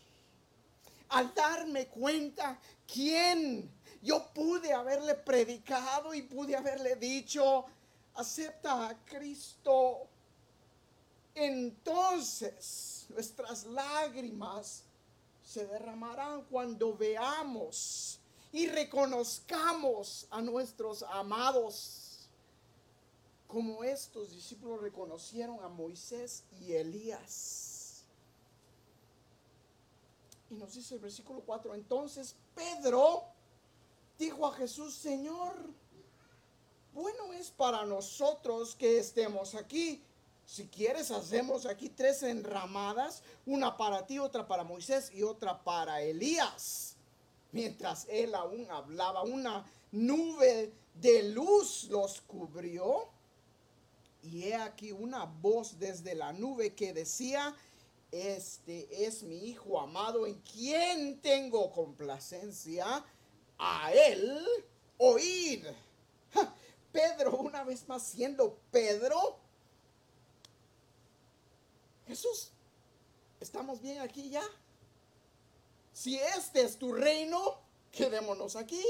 al 1.10 1.34
darme 1.34 1.88
cuenta 1.88 2.60
quién 2.86 3.70
yo 4.02 4.26
pude 4.34 4.72
haberle 4.74 5.16
predicado 5.16 6.14
y 6.14 6.22
pude 6.22 6.56
haberle 6.56 6.96
dicho, 6.96 7.66
acepta 8.16 8.90
a 8.90 9.06
Cristo. 9.06 10.08
Entonces 11.36 13.06
nuestras 13.10 13.66
lágrimas 13.66 14.84
se 15.44 15.66
derramarán 15.66 16.44
cuando 16.44 16.96
veamos 16.96 18.20
y 18.52 18.68
reconozcamos 18.68 20.28
a 20.30 20.42
nuestros 20.42 21.04
amados, 21.04 22.30
como 23.48 23.84
estos 23.84 24.32
discípulos 24.32 24.82
reconocieron 24.82 25.60
a 25.64 25.68
Moisés 25.68 26.44
y 26.62 26.74
Elías. 26.74 28.04
Y 30.52 30.56
nos 30.56 30.74
dice 30.74 30.96
el 30.96 31.02
versículo 31.02 31.42
4, 31.42 31.76
entonces 31.76 32.36
Pedro 32.56 33.24
dijo 34.20 34.46
a 34.46 34.52
Jesús, 34.52 34.94
Señor, 34.94 35.56
bueno 36.94 37.34
es 37.34 37.50
para 37.50 37.86
nosotros 37.86 38.76
que 38.76 39.00
estemos 39.00 39.56
aquí. 39.56 40.04
Si 40.46 40.68
quieres, 40.68 41.10
hacemos 41.10 41.66
aquí 41.66 41.90
tres 41.90 42.24
enramadas, 42.24 43.24
una 43.46 43.78
para 43.78 44.06
ti, 44.06 44.20
otra 44.20 44.48
para 44.48 44.64
Moisés 44.64 45.10
y 45.14 45.24
otra 45.24 45.64
para 45.64 46.02
Elías. 46.02 46.98
Mientras 47.52 48.06
él 48.10 48.36
aún 48.36 48.70
hablaba, 48.70 49.24
una 49.24 49.66
nube 49.92 50.74
de 50.96 51.24
luz 51.30 51.86
los 51.90 52.22
cubrió. 52.22 53.08
Y 54.22 54.44
he 54.44 54.56
aquí 54.56 54.92
una 54.92 55.24
voz 55.24 55.80
desde 55.80 56.14
la 56.14 56.34
nube 56.34 56.76
que 56.76 56.94
decía, 56.94 57.56
este 58.12 59.06
es 59.06 59.24
mi 59.24 59.48
hijo 59.48 59.80
amado 59.80 60.28
en 60.28 60.42
quien 60.42 61.22
tengo 61.22 61.72
complacencia. 61.72 63.06
A 63.60 63.92
él 63.94 64.48
oíd. 64.98 65.66
Pedro, 66.92 67.38
una 67.38 67.64
vez 67.64 67.88
más 67.88 68.02
siendo 68.04 68.58
Pedro, 68.72 69.38
Jesús, 72.08 72.50
¿estamos 73.40 73.80
bien 73.80 74.00
aquí 74.00 74.30
ya? 74.32 74.44
Si 75.94 76.18
este 76.18 76.62
es 76.62 76.78
tu 76.78 76.94
reino, 76.94 77.60
quedémonos 77.92 78.56
aquí. 78.56 78.84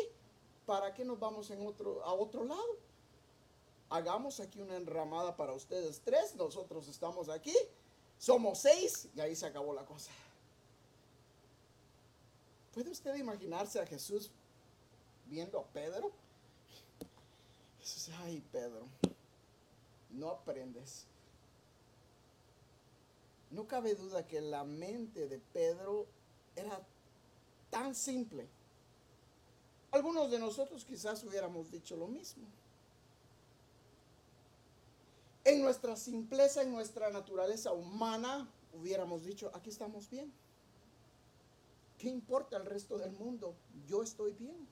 ¿Para 0.65 0.93
qué 0.93 1.03
nos 1.03 1.19
vamos 1.19 1.51
a 1.51 2.13
otro 2.13 2.43
lado? 2.45 2.77
Hagamos 3.89 4.39
aquí 4.39 4.62
una 4.62 4.77
enramada 4.77 5.36
para 5.36 5.53
ustedes 5.53 5.99
tres, 6.05 6.36
nosotros 6.36 6.88
estamos 6.88 7.27
aquí, 7.27 7.55
somos 8.19 8.60
seis 8.60 9.10
y 9.15 9.19
ahí 9.19 9.36
se 9.36 9.47
acabó 9.47 9.73
la 9.73 9.84
cosa. 9.84 10.12
¿Puede 12.71 12.91
usted 12.91 13.15
imaginarse 13.15 13.79
a 13.79 13.86
Jesús 13.88 14.32
viendo 15.29 15.59
a 15.59 15.63
Pedro? 15.65 16.11
ay 18.21 18.43
Pedro, 18.51 18.85
no 20.11 20.29
aprendes. 20.29 21.05
No 23.51 23.67
cabe 23.67 23.95
duda 23.95 24.27
que 24.27 24.41
la 24.41 24.63
mente 24.63 25.27
de 25.27 25.39
Pedro 25.39 26.05
era 26.55 26.81
tan 27.69 27.95
simple. 27.95 28.47
Algunos 29.91 30.29
de 30.29 30.37
nosotros 30.37 30.85
quizás 30.85 31.23
hubiéramos 31.23 31.71
dicho 31.71 31.95
lo 31.95 32.07
mismo. 32.07 32.45
En 35.43 35.63
nuestra 35.63 35.95
simpleza, 35.95 36.61
en 36.61 36.71
nuestra 36.71 37.09
naturaleza 37.09 37.73
humana, 37.73 38.47
hubiéramos 38.73 39.23
dicho, 39.23 39.49
aquí 39.55 39.71
estamos 39.71 40.09
bien. 40.09 40.31
¿Qué 41.97 42.07
importa 42.07 42.57
el 42.57 42.65
resto 42.65 42.99
del 42.99 43.11
mundo? 43.11 43.55
Yo 43.87 44.03
estoy 44.03 44.33
bien. 44.33 44.67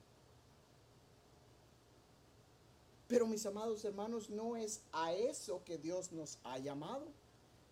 Pero 3.08 3.26
mis 3.26 3.44
amados 3.46 3.84
hermanos, 3.84 4.30
no 4.30 4.56
es 4.56 4.82
a 4.92 5.12
eso 5.12 5.64
que 5.64 5.78
Dios 5.78 6.12
nos 6.12 6.38
ha 6.44 6.58
llamado 6.58 7.06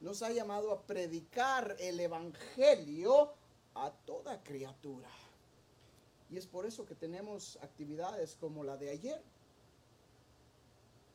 nos 0.00 0.22
ha 0.22 0.30
llamado 0.30 0.72
a 0.72 0.82
predicar 0.82 1.76
el 1.78 1.98
Evangelio 2.00 3.32
a 3.74 3.90
toda 3.90 4.42
criatura. 4.42 5.08
Y 6.30 6.36
es 6.36 6.46
por 6.46 6.66
eso 6.66 6.84
que 6.84 6.94
tenemos 6.94 7.58
actividades 7.62 8.36
como 8.36 8.64
la 8.64 8.76
de 8.76 8.90
ayer. 8.90 9.22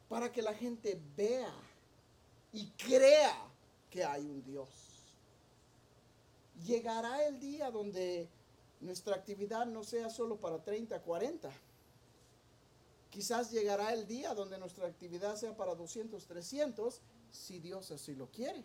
Para 0.10 0.31
que 0.31 0.41
la 0.41 0.53
gente 0.53 0.99
vea 1.15 1.53
y 2.53 2.67
crea 2.71 3.38
que 3.89 4.03
hay 4.03 4.25
un 4.25 4.43
Dios. 4.43 4.69
Llegará 6.65 7.25
el 7.25 7.39
día 7.39 7.71
donde 7.71 8.27
nuestra 8.79 9.15
actividad 9.15 9.65
no 9.65 9.84
sea 9.84 10.10
solo 10.10 10.38
para 10.38 10.63
30, 10.63 11.01
40. 11.01 11.51
Quizás 13.12 13.52
llegará 13.52 13.93
el 13.93 14.08
día 14.08 14.34
donde 14.34 14.58
nuestra 14.58 14.88
actividad 14.88 15.36
sea 15.36 15.56
para 15.56 15.76
200, 15.76 16.26
300 16.26 17.02
si 17.30 17.60
Dios 17.60 17.91
así 17.91 18.15
lo 18.15 18.28
quiere. 18.32 18.63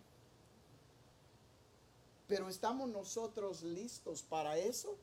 Pero 2.28 2.48
¿estamos 2.48 2.88
nosotros 2.88 3.62
listos 3.62 4.22
para 4.22 4.56
eso? 4.56 4.96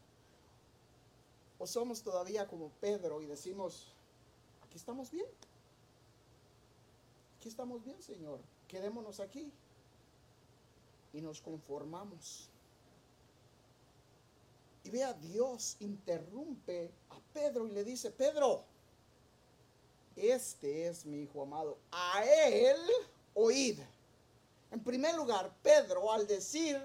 ¿O 1.60 1.68
somos 1.68 2.02
todavía 2.02 2.48
como 2.48 2.70
Pedro 2.82 3.22
y 3.22 3.26
decimos, 3.26 3.94
aquí 4.66 4.78
estamos 4.78 5.12
bien? 5.12 5.28
Aquí 7.38 7.50
estamos 7.50 7.84
bien, 7.84 8.02
Señor. 8.02 8.40
Quedémonos 8.70 9.20
aquí. 9.20 9.52
Y 11.12 11.22
nos 11.22 11.42
conformamos. 11.42 12.50
Y 14.86 14.90
vea, 14.90 15.14
Dios 15.14 15.78
interrumpe 15.80 16.92
a 17.10 17.20
Pedro 17.34 17.68
y 17.68 17.72
le 17.72 17.84
dice, 17.84 18.12
Pedro, 18.12 18.66
este 20.16 20.88
es 20.88 21.06
mi 21.06 21.22
hijo 21.22 21.42
amado. 21.42 21.78
A 21.92 22.24
él 22.26 22.78
oíd. 23.34 23.80
En 24.72 24.84
primer 24.84 25.16
lugar, 25.16 25.56
Pedro, 25.62 26.12
al 26.12 26.28
decir 26.28 26.82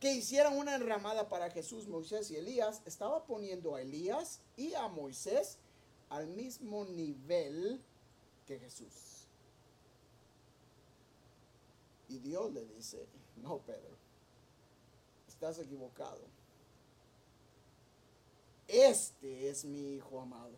que 0.00 0.12
hicieran 0.12 0.56
una 0.56 0.74
enramada 0.74 1.28
para 1.28 1.50
Jesús, 1.50 1.86
Moisés 1.86 2.30
y 2.30 2.36
Elías, 2.36 2.82
estaba 2.86 3.24
poniendo 3.24 3.74
a 3.74 3.82
Elías 3.82 4.40
y 4.56 4.74
a 4.74 4.88
Moisés 4.88 5.58
al 6.08 6.26
mismo 6.26 6.84
nivel 6.84 7.80
que 8.46 8.58
Jesús. 8.58 9.26
Y 12.08 12.18
Dios 12.18 12.52
le 12.52 12.64
dice, 12.66 13.06
no, 13.36 13.58
Pedro, 13.58 13.96
estás 15.28 15.58
equivocado. 15.58 16.20
Este 18.68 19.48
es 19.48 19.64
mi 19.64 19.94
hijo 19.94 20.20
amado. 20.20 20.52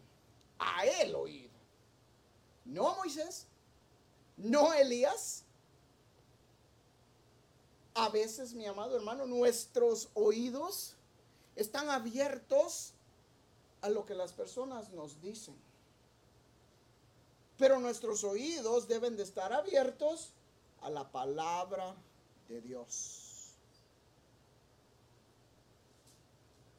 No 4.37 4.73
Elías. 4.73 5.45
A 7.95 8.09
veces, 8.09 8.55
mi 8.55 8.67
amado 8.67 8.97
hermano, 8.97 9.27
nuestros 9.27 10.09
oídos 10.15 10.97
están 11.55 11.89
abiertos 11.91 12.93
a 13.83 13.89
lo 13.89 14.05
que 14.05 14.15
las 14.15 14.33
personas 14.33 14.91
nos 14.91 15.21
dicen. 15.21 15.55
Pero 17.57 17.79
nuestros 17.79 18.25
oídos 18.25 18.89
deben 18.89 19.17
de 19.17 19.23
estar 19.23 19.53
abiertos 19.53 20.33
a 20.81 20.91
la 20.91 21.11
palabra 21.13 21.95
de 22.49 22.61
Dios. 22.61 23.53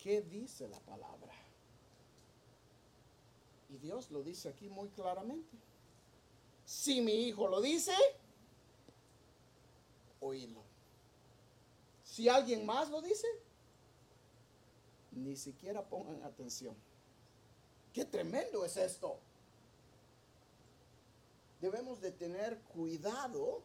¿Qué 0.04 0.22
dice 0.22 0.68
la 0.68 0.80
palabra? 0.82 1.34
Y 3.70 3.78
Dios 3.78 4.12
lo 4.12 4.22
dice 4.22 4.50
aquí 4.50 4.70
muy 4.70 4.90
claramente. 4.90 5.58
Si 6.76 7.02
mi 7.02 7.14
hijo 7.14 7.48
lo 7.48 7.62
dice, 7.62 7.94
oídlo. 10.20 10.62
Si 12.04 12.28
alguien 12.28 12.66
más 12.66 12.90
lo 12.90 13.02
dice, 13.02 13.26
ni 15.14 15.38
siquiera 15.38 15.88
pongan 15.88 16.22
atención. 16.24 16.76
Qué 17.94 18.04
tremendo 18.04 18.66
es 18.66 18.76
esto. 18.76 19.18
Debemos 21.62 22.02
de 22.02 22.12
tener 22.12 22.60
cuidado 22.60 23.64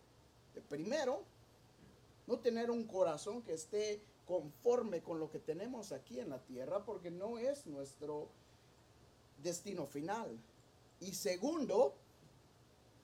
de 0.54 0.60
primero 0.62 1.24
no 2.28 2.38
tener 2.38 2.70
un 2.70 2.84
corazón 2.84 3.42
que 3.42 3.54
esté 3.54 4.00
conforme 4.24 5.02
con 5.02 5.18
lo 5.18 5.32
que 5.32 5.40
tenemos 5.40 5.90
aquí 5.90 6.20
en 6.20 6.30
la 6.30 6.38
tierra 6.38 6.84
porque 6.84 7.10
no 7.10 7.38
es 7.38 7.66
nuestro 7.66 8.28
destino 9.42 9.84
final. 9.84 10.38
Y 11.00 11.12
segundo, 11.12 11.96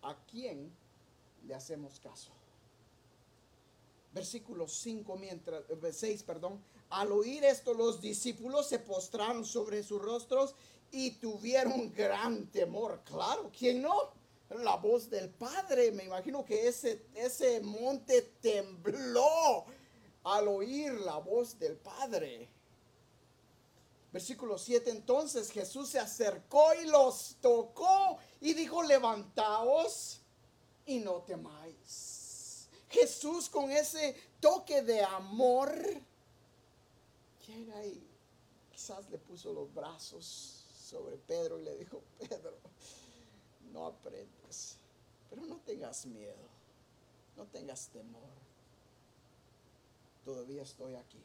¿a 0.06 0.16
quién 0.30 0.72
le 1.46 1.54
hacemos 1.54 2.00
caso? 2.00 2.32
Versículo 4.12 4.66
5, 4.66 5.16
mientras, 5.16 5.62
6, 5.92 6.20
eh, 6.20 6.24
perdón. 6.24 6.62
Al 6.90 7.12
oír 7.12 7.44
esto, 7.44 7.74
los 7.74 8.00
discípulos 8.00 8.68
se 8.68 8.78
postraron 8.78 9.44
sobre 9.44 9.82
sus 9.82 10.00
rostros 10.00 10.54
y 10.90 11.10
tuvieron 11.12 11.92
gran 11.96 12.46
temor. 12.46 13.02
Claro, 13.04 13.50
¿quién 13.56 13.82
no? 13.82 13.94
La 14.48 14.76
voz 14.76 15.10
del 15.10 15.28
Padre. 15.28 15.92
Me 15.92 16.04
imagino 16.04 16.44
que 16.44 16.68
ese, 16.68 17.02
ese 17.14 17.60
monte 17.60 18.22
tembló 18.40 19.66
al 20.24 20.48
oír 20.48 20.92
la 20.92 21.18
voz 21.18 21.58
del 21.58 21.76
Padre. 21.76 22.48
Versículo 24.16 24.56
7, 24.56 24.88
entonces 24.88 25.50
Jesús 25.50 25.90
se 25.90 25.98
acercó 25.98 26.72
y 26.72 26.86
los 26.86 27.36
tocó 27.42 28.16
y 28.40 28.54
dijo, 28.54 28.82
levantaos 28.82 30.20
y 30.86 31.00
no 31.00 31.16
temáis. 31.20 32.66
Jesús 32.88 33.50
con 33.50 33.70
ese 33.70 34.16
toque 34.40 34.80
de 34.80 35.04
amor 35.04 35.70
llega 37.46 37.84
y 37.84 38.08
quizás 38.72 39.06
le 39.10 39.18
puso 39.18 39.52
los 39.52 39.74
brazos 39.74 40.64
sobre 40.82 41.18
Pedro 41.18 41.58
y 41.58 41.64
le 41.64 41.76
dijo, 41.76 42.00
Pedro, 42.18 42.56
no 43.70 43.84
aprendes, 43.84 44.76
pero 45.28 45.44
no 45.44 45.56
tengas 45.56 46.06
miedo, 46.06 46.48
no 47.36 47.44
tengas 47.48 47.88
temor. 47.88 48.22
Todavía 50.24 50.62
estoy 50.62 50.94
aquí. 50.94 51.20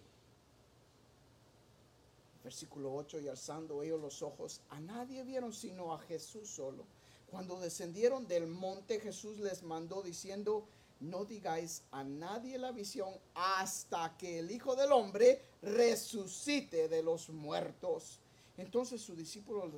Versículo 2.44 2.94
8, 2.94 3.20
y 3.20 3.28
alzando 3.28 3.84
ellos 3.84 4.02
los 4.02 4.22
ojos, 4.22 4.62
a 4.70 4.80
nadie 4.80 5.24
vieron 5.24 5.54
sino 5.54 5.94
a 5.94 6.00
Jesús 6.00 6.50
solo. 6.50 6.86
Cuando 7.30 7.60
descendieron 7.60 8.28
del 8.28 8.48
monte, 8.48 9.00
Jesús 9.00 9.40
les 9.40 9.64
mandó 9.64 10.02
diciendo, 10.02 10.66
no 11.00 11.26
digáis 11.26 11.84
a 11.92 12.04
nadie 12.04 12.58
la 12.58 12.72
visión 12.72 13.10
hasta 13.34 14.16
que 14.18 14.40
el 14.40 14.52
Hijo 14.52 14.76
del 14.76 14.92
Hombre 14.92 15.42
resucite 15.62 16.88
de 16.88 17.02
los 17.02 17.30
muertos. 17.30 18.20
Entonces 18.58 19.02
sus 19.02 19.18
discípulos 19.18 19.72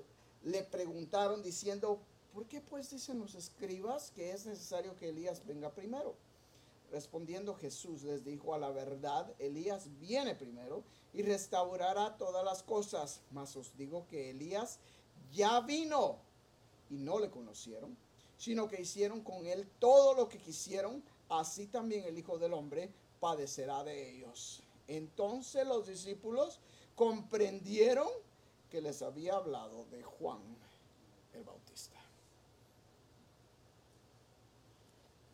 le 0.44 0.64
preguntaron 0.64 1.42
diciendo, 1.42 2.00
¿por 2.34 2.46
qué 2.48 2.60
pues 2.60 2.90
dicen 2.90 3.20
los 3.20 3.36
escribas 3.36 4.12
que 4.12 4.32
es 4.32 4.46
necesario 4.46 4.96
que 4.96 5.10
Elías 5.10 5.46
venga 5.46 5.70
primero? 5.70 6.16
Respondiendo 6.94 7.56
Jesús 7.56 8.04
les 8.04 8.24
dijo, 8.24 8.54
a 8.54 8.60
la 8.60 8.70
verdad, 8.70 9.34
Elías 9.40 9.90
viene 10.00 10.36
primero 10.36 10.84
y 11.12 11.24
restaurará 11.24 12.18
todas 12.18 12.46
las 12.46 12.62
cosas, 12.62 13.22
mas 13.32 13.56
os 13.56 13.76
digo 13.76 14.06
que 14.08 14.30
Elías 14.30 14.78
ya 15.32 15.60
vino 15.62 16.20
y 16.92 17.00
no 17.00 17.18
le 17.18 17.32
conocieron, 17.32 17.98
sino 18.38 18.68
que 18.68 18.80
hicieron 18.80 19.22
con 19.22 19.48
él 19.48 19.68
todo 19.80 20.14
lo 20.14 20.30
que 20.30 20.38
quisieron, 20.38 21.04
así 21.30 21.66
también 21.66 22.06
el 22.06 22.16
Hijo 22.16 22.38
del 22.38 22.54
Hombre 22.54 22.92
padecerá 23.20 23.84
de 23.84 24.12
ellos. 24.12 24.62
Entonces 24.88 25.66
los 25.66 25.88
discípulos 25.88 26.60
comprendieron 26.96 28.08
que 28.70 28.82
les 28.82 29.02
había 29.02 29.34
hablado 29.34 29.86
de 29.86 30.04
Juan 30.04 30.44
el 31.34 31.44
Bautista. 31.44 32.00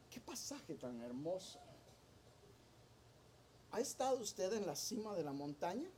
Qué 0.10 0.19
pasaje 0.30 0.76
tan 0.76 1.02
hermoso. 1.02 1.60
¿Ha 3.72 3.80
estado 3.80 4.18
usted 4.20 4.54
en 4.54 4.68
la 4.68 4.76
cima 4.76 5.16
de 5.16 5.24
la 5.24 5.32
montaña? 5.32 5.90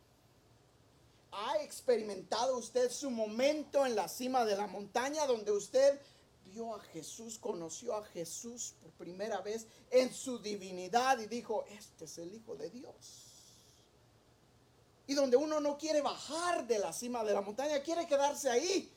¿Ha 1.32 1.62
experimentado 1.62 2.58
usted 2.58 2.89
su 2.89 3.10
momento 3.10 3.86
en 3.86 3.96
la 3.96 4.08
cima 4.08 4.46
de 4.46 4.56
la 4.56 4.67
montaña 4.67 5.26
donde 5.26 5.52
usted 5.52 6.00
vio 6.46 6.76
a 6.76 6.80
Jesús, 6.80 7.38
conoció 7.38 7.96
a 7.96 8.04
Jesús 8.06 8.74
por 8.82 8.91
primera 8.91 9.41
vez 9.41 9.67
en 9.89 10.13
su 10.13 10.39
divinidad 10.39 11.20
y 11.20 11.28
dijo, 11.28 11.65
este 11.70 12.06
es 12.06 12.17
el 12.17 12.34
Hijo 12.34 12.56
de 12.56 12.70
Dios? 12.70 13.28
Y 15.08 15.13
donde 15.13 15.36
uno 15.36 15.60
no 15.60 15.78
quiere 15.78 16.02
bajar 16.02 16.67
de 16.67 16.80
la 16.80 16.94
cima 16.94 17.24
de 17.26 17.34
la 17.34 17.41
montaña, 17.41 17.82
quiere 17.84 18.08
quedarse 18.08 18.50
ahí. 18.50 18.89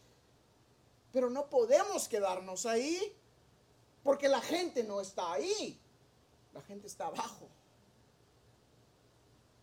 Pero 1.12 1.28
no 1.28 1.48
podemos 1.50 2.08
quedarnos 2.08 2.66
ahí 2.66 3.16
porque 4.04 4.28
la 4.28 4.40
gente 4.40 4.84
no 4.84 5.00
está 5.00 5.32
ahí. 5.32 5.80
La 6.52 6.60
gente 6.62 6.86
está 6.86 7.06
abajo 7.06 7.48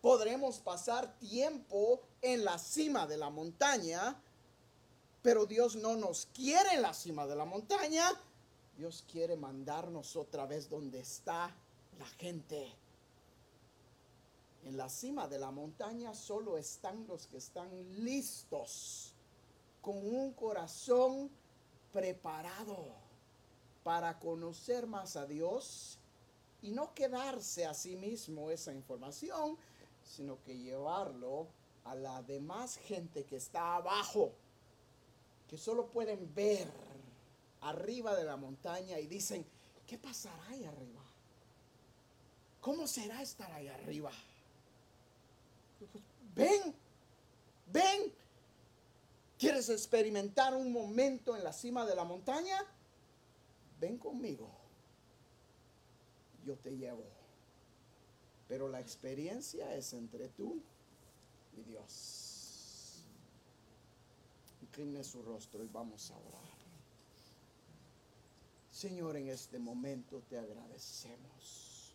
podremos 0.02 0.58
pasar 0.58 1.16
tiempo 1.18 2.02
en 2.20 2.44
la 2.44 2.58
cima 2.58 3.06
de 3.06 3.16
la 3.16 3.30
montaña, 3.30 4.20
pero 5.22 5.46
Dios 5.46 5.76
no 5.76 5.96
nos 5.96 6.26
quiere 6.34 6.74
en 6.74 6.82
la 6.82 6.92
cima 6.92 7.26
de 7.26 7.36
la 7.36 7.44
montaña. 7.44 8.04
Dios 8.76 9.04
quiere 9.10 9.36
mandarnos 9.36 10.16
otra 10.16 10.44
vez 10.44 10.68
donde 10.68 11.00
está 11.00 11.54
la 11.98 12.06
gente. 12.18 12.74
En 14.64 14.76
la 14.76 14.88
cima 14.88 15.28
de 15.28 15.38
la 15.38 15.52
montaña 15.52 16.14
solo 16.14 16.58
están 16.58 17.06
los 17.06 17.28
que 17.28 17.36
están 17.36 17.70
listos, 18.04 19.14
con 19.80 19.96
un 19.96 20.32
corazón 20.32 21.30
preparado 21.92 23.01
para 23.82 24.18
conocer 24.18 24.86
más 24.86 25.16
a 25.16 25.26
Dios 25.26 25.98
y 26.62 26.70
no 26.70 26.94
quedarse 26.94 27.66
a 27.66 27.74
sí 27.74 27.96
mismo 27.96 28.50
esa 28.50 28.72
información, 28.72 29.56
sino 30.04 30.42
que 30.42 30.56
llevarlo 30.56 31.48
a 31.84 31.94
la 31.94 32.22
demás 32.22 32.76
gente 32.76 33.24
que 33.24 33.36
está 33.36 33.76
abajo, 33.76 34.32
que 35.48 35.58
solo 35.58 35.86
pueden 35.86 36.32
ver 36.34 36.70
arriba 37.62 38.14
de 38.14 38.24
la 38.24 38.36
montaña 38.36 38.98
y 38.98 39.06
dicen, 39.06 39.44
¿qué 39.86 39.98
pasará 39.98 40.46
ahí 40.48 40.64
arriba? 40.64 41.02
¿Cómo 42.60 42.86
será 42.86 43.20
estar 43.22 43.50
ahí 43.52 43.68
arriba? 43.68 44.12
Ven, 46.34 46.74
ven. 47.66 48.12
¿Quieres 49.38 49.68
experimentar 49.68 50.54
un 50.54 50.72
momento 50.72 51.36
en 51.36 51.42
la 51.42 51.52
cima 51.52 51.84
de 51.84 51.96
la 51.96 52.04
montaña? 52.04 52.64
Ven 53.82 53.98
conmigo. 53.98 54.48
Yo 56.44 56.56
te 56.56 56.70
llevo. 56.70 57.02
Pero 58.46 58.68
la 58.68 58.78
experiencia 58.78 59.74
es 59.74 59.92
entre 59.92 60.28
tú 60.28 60.62
y 61.56 61.62
Dios. 61.62 63.02
Incline 64.60 65.02
su 65.02 65.20
rostro 65.22 65.64
y 65.64 65.66
vamos 65.66 66.12
a 66.12 66.16
orar. 66.16 66.52
Señor, 68.70 69.16
en 69.16 69.28
este 69.28 69.58
momento 69.58 70.22
te 70.28 70.38
agradecemos. 70.38 71.92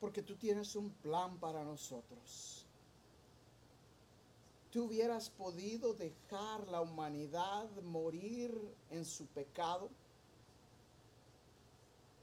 Porque 0.00 0.22
tú 0.22 0.34
tienes 0.34 0.74
un 0.74 0.90
plan 0.90 1.38
para 1.38 1.62
nosotros. 1.62 2.63
Tú 4.74 4.86
hubieras 4.86 5.30
podido 5.30 5.94
dejar 5.94 6.66
la 6.66 6.80
humanidad 6.80 7.70
morir 7.82 8.52
en 8.90 9.04
su 9.04 9.24
pecado 9.26 9.88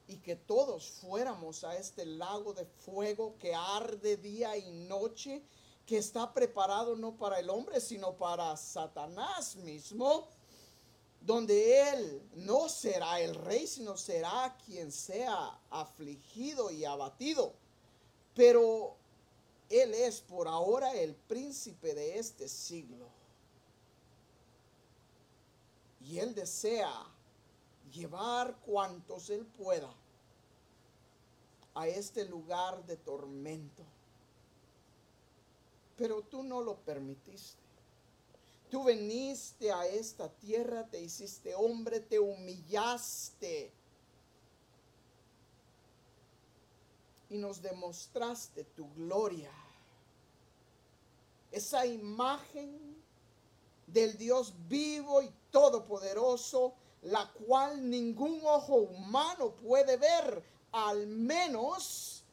y 0.06 0.18
que 0.18 0.36
todos 0.36 0.92
fuéramos 1.00 1.64
a 1.64 1.78
este 1.78 2.06
lago 2.06 2.54
de 2.54 2.66
fuego 2.66 3.38
que 3.40 3.56
arde 3.56 4.18
día 4.18 4.58
y 4.58 4.70
noche, 4.70 5.42
que 5.86 5.98
está 5.98 6.34
preparado 6.34 6.98
no 6.98 7.16
para 7.16 7.40
el 7.40 7.50
hombre, 7.50 7.80
sino 7.80 8.18
para 8.18 8.58
Satanás 8.58 9.56
mismo, 9.56 10.28
donde 11.22 11.90
él 11.90 12.22
no 12.36 12.68
será 12.68 13.22
el 13.22 13.34
rey, 13.34 13.66
sino 13.66 13.96
será 13.96 14.58
quien 14.66 14.92
sea 14.92 15.58
afligido 15.70 16.70
y 16.70 16.84
abatido. 16.84 17.54
Pero 18.36 18.98
él 19.72 19.94
es 19.94 20.20
por 20.20 20.48
ahora 20.48 20.94
el 20.94 21.16
príncipe 21.16 21.96
de 21.96 22.20
este 22.20 22.48
siglo. 22.50 23.08
Y 26.02 26.20
él 26.20 26.36
desea 26.36 26.92
llevar 27.92 28.58
cuantos 28.66 29.30
él 29.30 29.46
pueda 29.46 29.94
a 31.74 31.88
este 31.88 32.26
lugar 32.26 32.86
de 32.86 32.98
tormento. 32.98 33.84
Pero 35.98 36.22
tú 36.24 36.44
no 36.44 36.62
lo 36.62 36.78
permitiste. 36.78 37.62
Tú 38.70 38.84
veniste 38.84 39.72
a 39.72 39.86
esta 39.86 40.30
tierra, 40.30 40.88
te 40.88 41.02
hiciste 41.02 41.54
hombre, 41.56 42.00
te 42.00 42.20
humillaste. 42.20 43.72
Y 47.30 47.38
nos 47.38 47.62
demostraste 47.62 48.64
tu 48.64 48.92
gloria. 48.94 49.52
Esa 51.52 51.86
imagen 51.86 53.02
del 53.88 54.18
Dios 54.18 54.54
vivo 54.68 55.22
y 55.22 55.30
todopoderoso, 55.52 56.74
la 57.04 57.30
cual 57.32 57.90
ningún 57.90 58.40
ojo 58.44 58.76
humano 58.76 59.52
puede 59.56 59.98
ver, 59.98 60.44
al 60.72 61.08
menos 61.08 62.24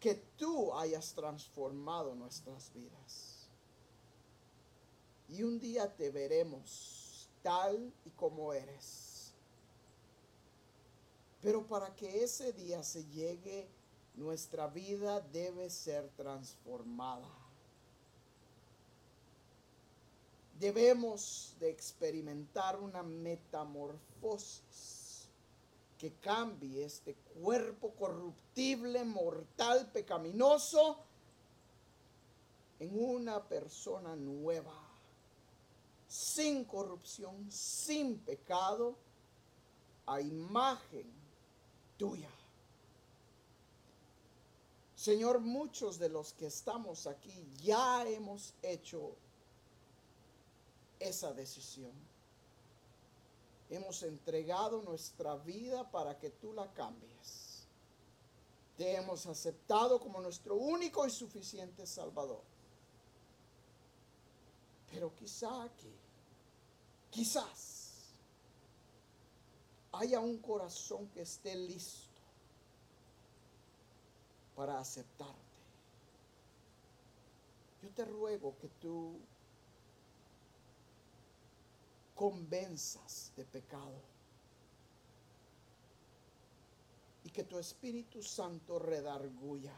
que 0.00 0.14
tú 0.36 0.74
hayas 0.74 1.12
transformado 1.14 2.14
nuestras 2.14 2.72
vidas. 2.72 3.48
Y 5.28 5.42
un 5.42 5.58
día 5.58 5.94
te 5.94 6.10
veremos 6.10 7.28
tal 7.42 7.92
y 8.04 8.10
como 8.10 8.52
eres. 8.52 9.32
Pero 11.42 11.66
para 11.66 11.94
que 11.94 12.24
ese 12.24 12.52
día 12.52 12.82
se 12.82 13.04
llegue, 13.06 13.68
nuestra 14.16 14.66
vida 14.66 15.20
debe 15.20 15.70
ser 15.70 16.08
transformada. 16.16 17.28
Debemos 20.58 21.54
de 21.60 21.70
experimentar 21.70 22.80
una 22.80 23.02
metamorfosis 23.02 25.28
que 25.98 26.12
cambie 26.14 26.84
este 26.84 27.14
cuerpo 27.40 27.92
corruptible, 27.92 29.04
mortal, 29.04 29.88
pecaminoso, 29.92 30.98
en 32.78 32.98
una 32.98 33.42
persona 33.42 34.14
nueva, 34.16 34.74
sin 36.08 36.64
corrupción, 36.64 37.50
sin 37.50 38.18
pecado, 38.18 38.94
a 40.06 40.20
imagen 40.20 41.06
tuya. 41.96 42.28
Señor, 45.06 45.38
muchos 45.38 46.00
de 46.00 46.08
los 46.08 46.32
que 46.32 46.46
estamos 46.46 47.06
aquí 47.06 47.46
ya 47.62 48.04
hemos 48.08 48.54
hecho 48.60 49.14
esa 50.98 51.32
decisión. 51.32 51.92
Hemos 53.70 54.02
entregado 54.02 54.82
nuestra 54.82 55.36
vida 55.36 55.88
para 55.92 56.18
que 56.18 56.30
tú 56.30 56.52
la 56.52 56.72
cambies. 56.72 57.68
Te 58.76 58.96
hemos 58.96 59.26
aceptado 59.26 60.00
como 60.00 60.20
nuestro 60.20 60.56
único 60.56 61.06
y 61.06 61.10
suficiente 61.12 61.86
Salvador. 61.86 62.42
Pero 64.90 65.14
quizá 65.14 65.62
aquí, 65.62 65.94
quizás, 67.10 68.10
haya 69.92 70.18
un 70.18 70.38
corazón 70.38 71.06
que 71.10 71.20
esté 71.20 71.54
listo 71.54 72.15
para 74.56 74.80
aceptarte. 74.80 75.34
Yo 77.82 77.90
te 77.90 78.04
ruego 78.04 78.56
que 78.58 78.68
tú 78.80 79.20
convenzas 82.14 83.32
de 83.36 83.44
pecado 83.44 84.00
y 87.22 87.30
que 87.30 87.44
tu 87.44 87.58
Espíritu 87.58 88.22
Santo 88.22 88.78
redarguya. 88.78 89.76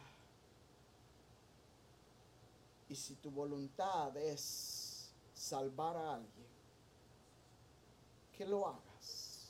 Y 2.89 2.95
si 2.95 3.17
tu 3.17 3.31
voluntad 3.31 4.17
es 4.17 5.11
salvar 5.35 5.97
a 5.97 6.15
alguien, 6.15 6.47
que 8.33 8.47
lo 8.47 8.69
hagas. 8.69 9.49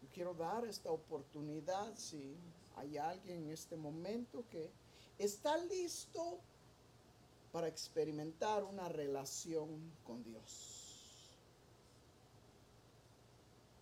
quiero 0.13 0.33
dar 0.33 0.65
esta 0.65 0.91
oportunidad 0.91 1.95
si 1.95 2.35
hay 2.75 2.97
alguien 2.97 3.45
en 3.45 3.49
este 3.51 3.75
momento 3.75 4.43
que 4.49 4.69
está 5.17 5.57
listo 5.57 6.39
para 7.51 7.67
experimentar 7.67 8.63
una 8.63 8.87
relación 8.87 9.67
con 10.05 10.23
Dios. 10.23 10.81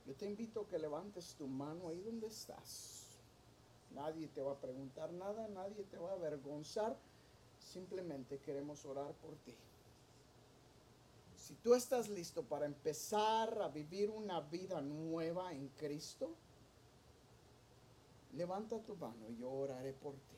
Yo 0.07 0.15
te 0.15 0.25
invito 0.25 0.61
a 0.61 0.67
que 0.67 0.79
levantes 0.79 1.35
tu 1.35 1.47
mano 1.47 1.89
ahí 1.89 2.01
donde 2.01 2.27
estás. 2.27 3.05
Nadie 3.93 4.27
te 4.27 4.41
va 4.41 4.53
a 4.53 4.59
preguntar 4.59 5.11
nada, 5.11 5.47
nadie 5.49 5.83
te 5.83 5.97
va 5.97 6.11
a 6.11 6.13
avergonzar. 6.13 6.97
Simplemente 7.59 8.39
queremos 8.39 8.85
orar 8.85 9.13
por 9.15 9.35
ti. 9.45 9.53
Si 11.49 11.55
tú 11.55 11.73
estás 11.73 12.07
listo 12.09 12.43
para 12.43 12.67
empezar 12.67 13.59
a 13.59 13.69
vivir 13.69 14.11
una 14.11 14.39
vida 14.39 14.81
nueva 14.81 15.51
en 15.51 15.67
Cristo, 15.69 16.35
levanta 18.33 18.77
tu 18.83 18.95
mano 18.95 19.27
y 19.31 19.37
yo 19.37 19.49
oraré 19.49 19.93
por 19.93 20.13
ti. 20.13 20.37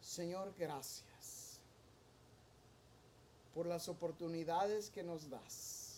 Señor, 0.00 0.54
gracias 0.58 1.60
por 3.52 3.66
las 3.66 3.86
oportunidades 3.86 4.88
que 4.88 5.02
nos 5.02 5.28
das. 5.28 5.89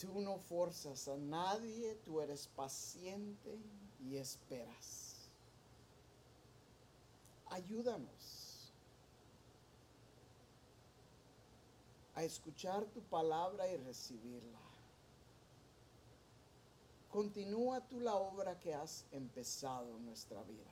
Tú 0.00 0.20
no 0.22 0.38
forzas 0.38 1.08
a 1.08 1.16
nadie, 1.18 1.94
tú 1.96 2.22
eres 2.22 2.46
paciente 2.48 3.58
y 4.00 4.16
esperas. 4.16 5.28
Ayúdanos 7.50 8.72
a 12.14 12.24
escuchar 12.24 12.86
tu 12.86 13.02
palabra 13.02 13.68
y 13.68 13.76
recibirla. 13.76 14.58
Continúa 17.10 17.86
tú 17.86 18.00
la 18.00 18.14
obra 18.14 18.58
que 18.58 18.72
has 18.72 19.04
empezado 19.10 19.96
en 19.96 20.06
nuestra 20.06 20.42
vida. 20.44 20.70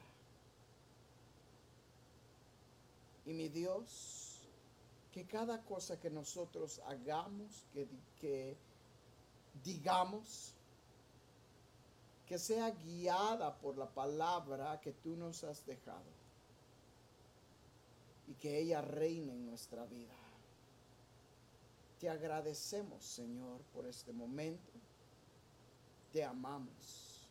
Y 3.26 3.34
mi 3.34 3.50
Dios, 3.50 4.40
que 5.12 5.26
cada 5.26 5.62
cosa 5.64 6.00
que 6.00 6.08
nosotros 6.08 6.80
hagamos, 6.86 7.66
que, 7.74 7.86
que 8.20 8.56
digamos, 9.64 10.54
que 12.26 12.38
sea 12.38 12.70
guiada 12.70 13.58
por 13.58 13.78
la 13.78 13.88
palabra 13.88 14.80
que 14.80 14.92
tú 14.92 15.16
nos 15.16 15.44
has 15.44 15.64
dejado 15.64 16.18
y 18.26 18.34
que 18.34 18.58
ella 18.58 18.82
reine 18.82 19.32
en 19.32 19.46
nuestra 19.46 19.86
vida. 19.86 20.14
Te 21.98 22.08
agradecemos, 22.08 23.04
Señor, 23.04 23.62
por 23.72 23.86
este 23.86 24.12
momento. 24.12 24.72
Te 26.12 26.22
amamos. 26.22 27.28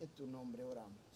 En 0.00 0.08
tu 0.10 0.26
nombre 0.26 0.64
oramos. 0.64 1.11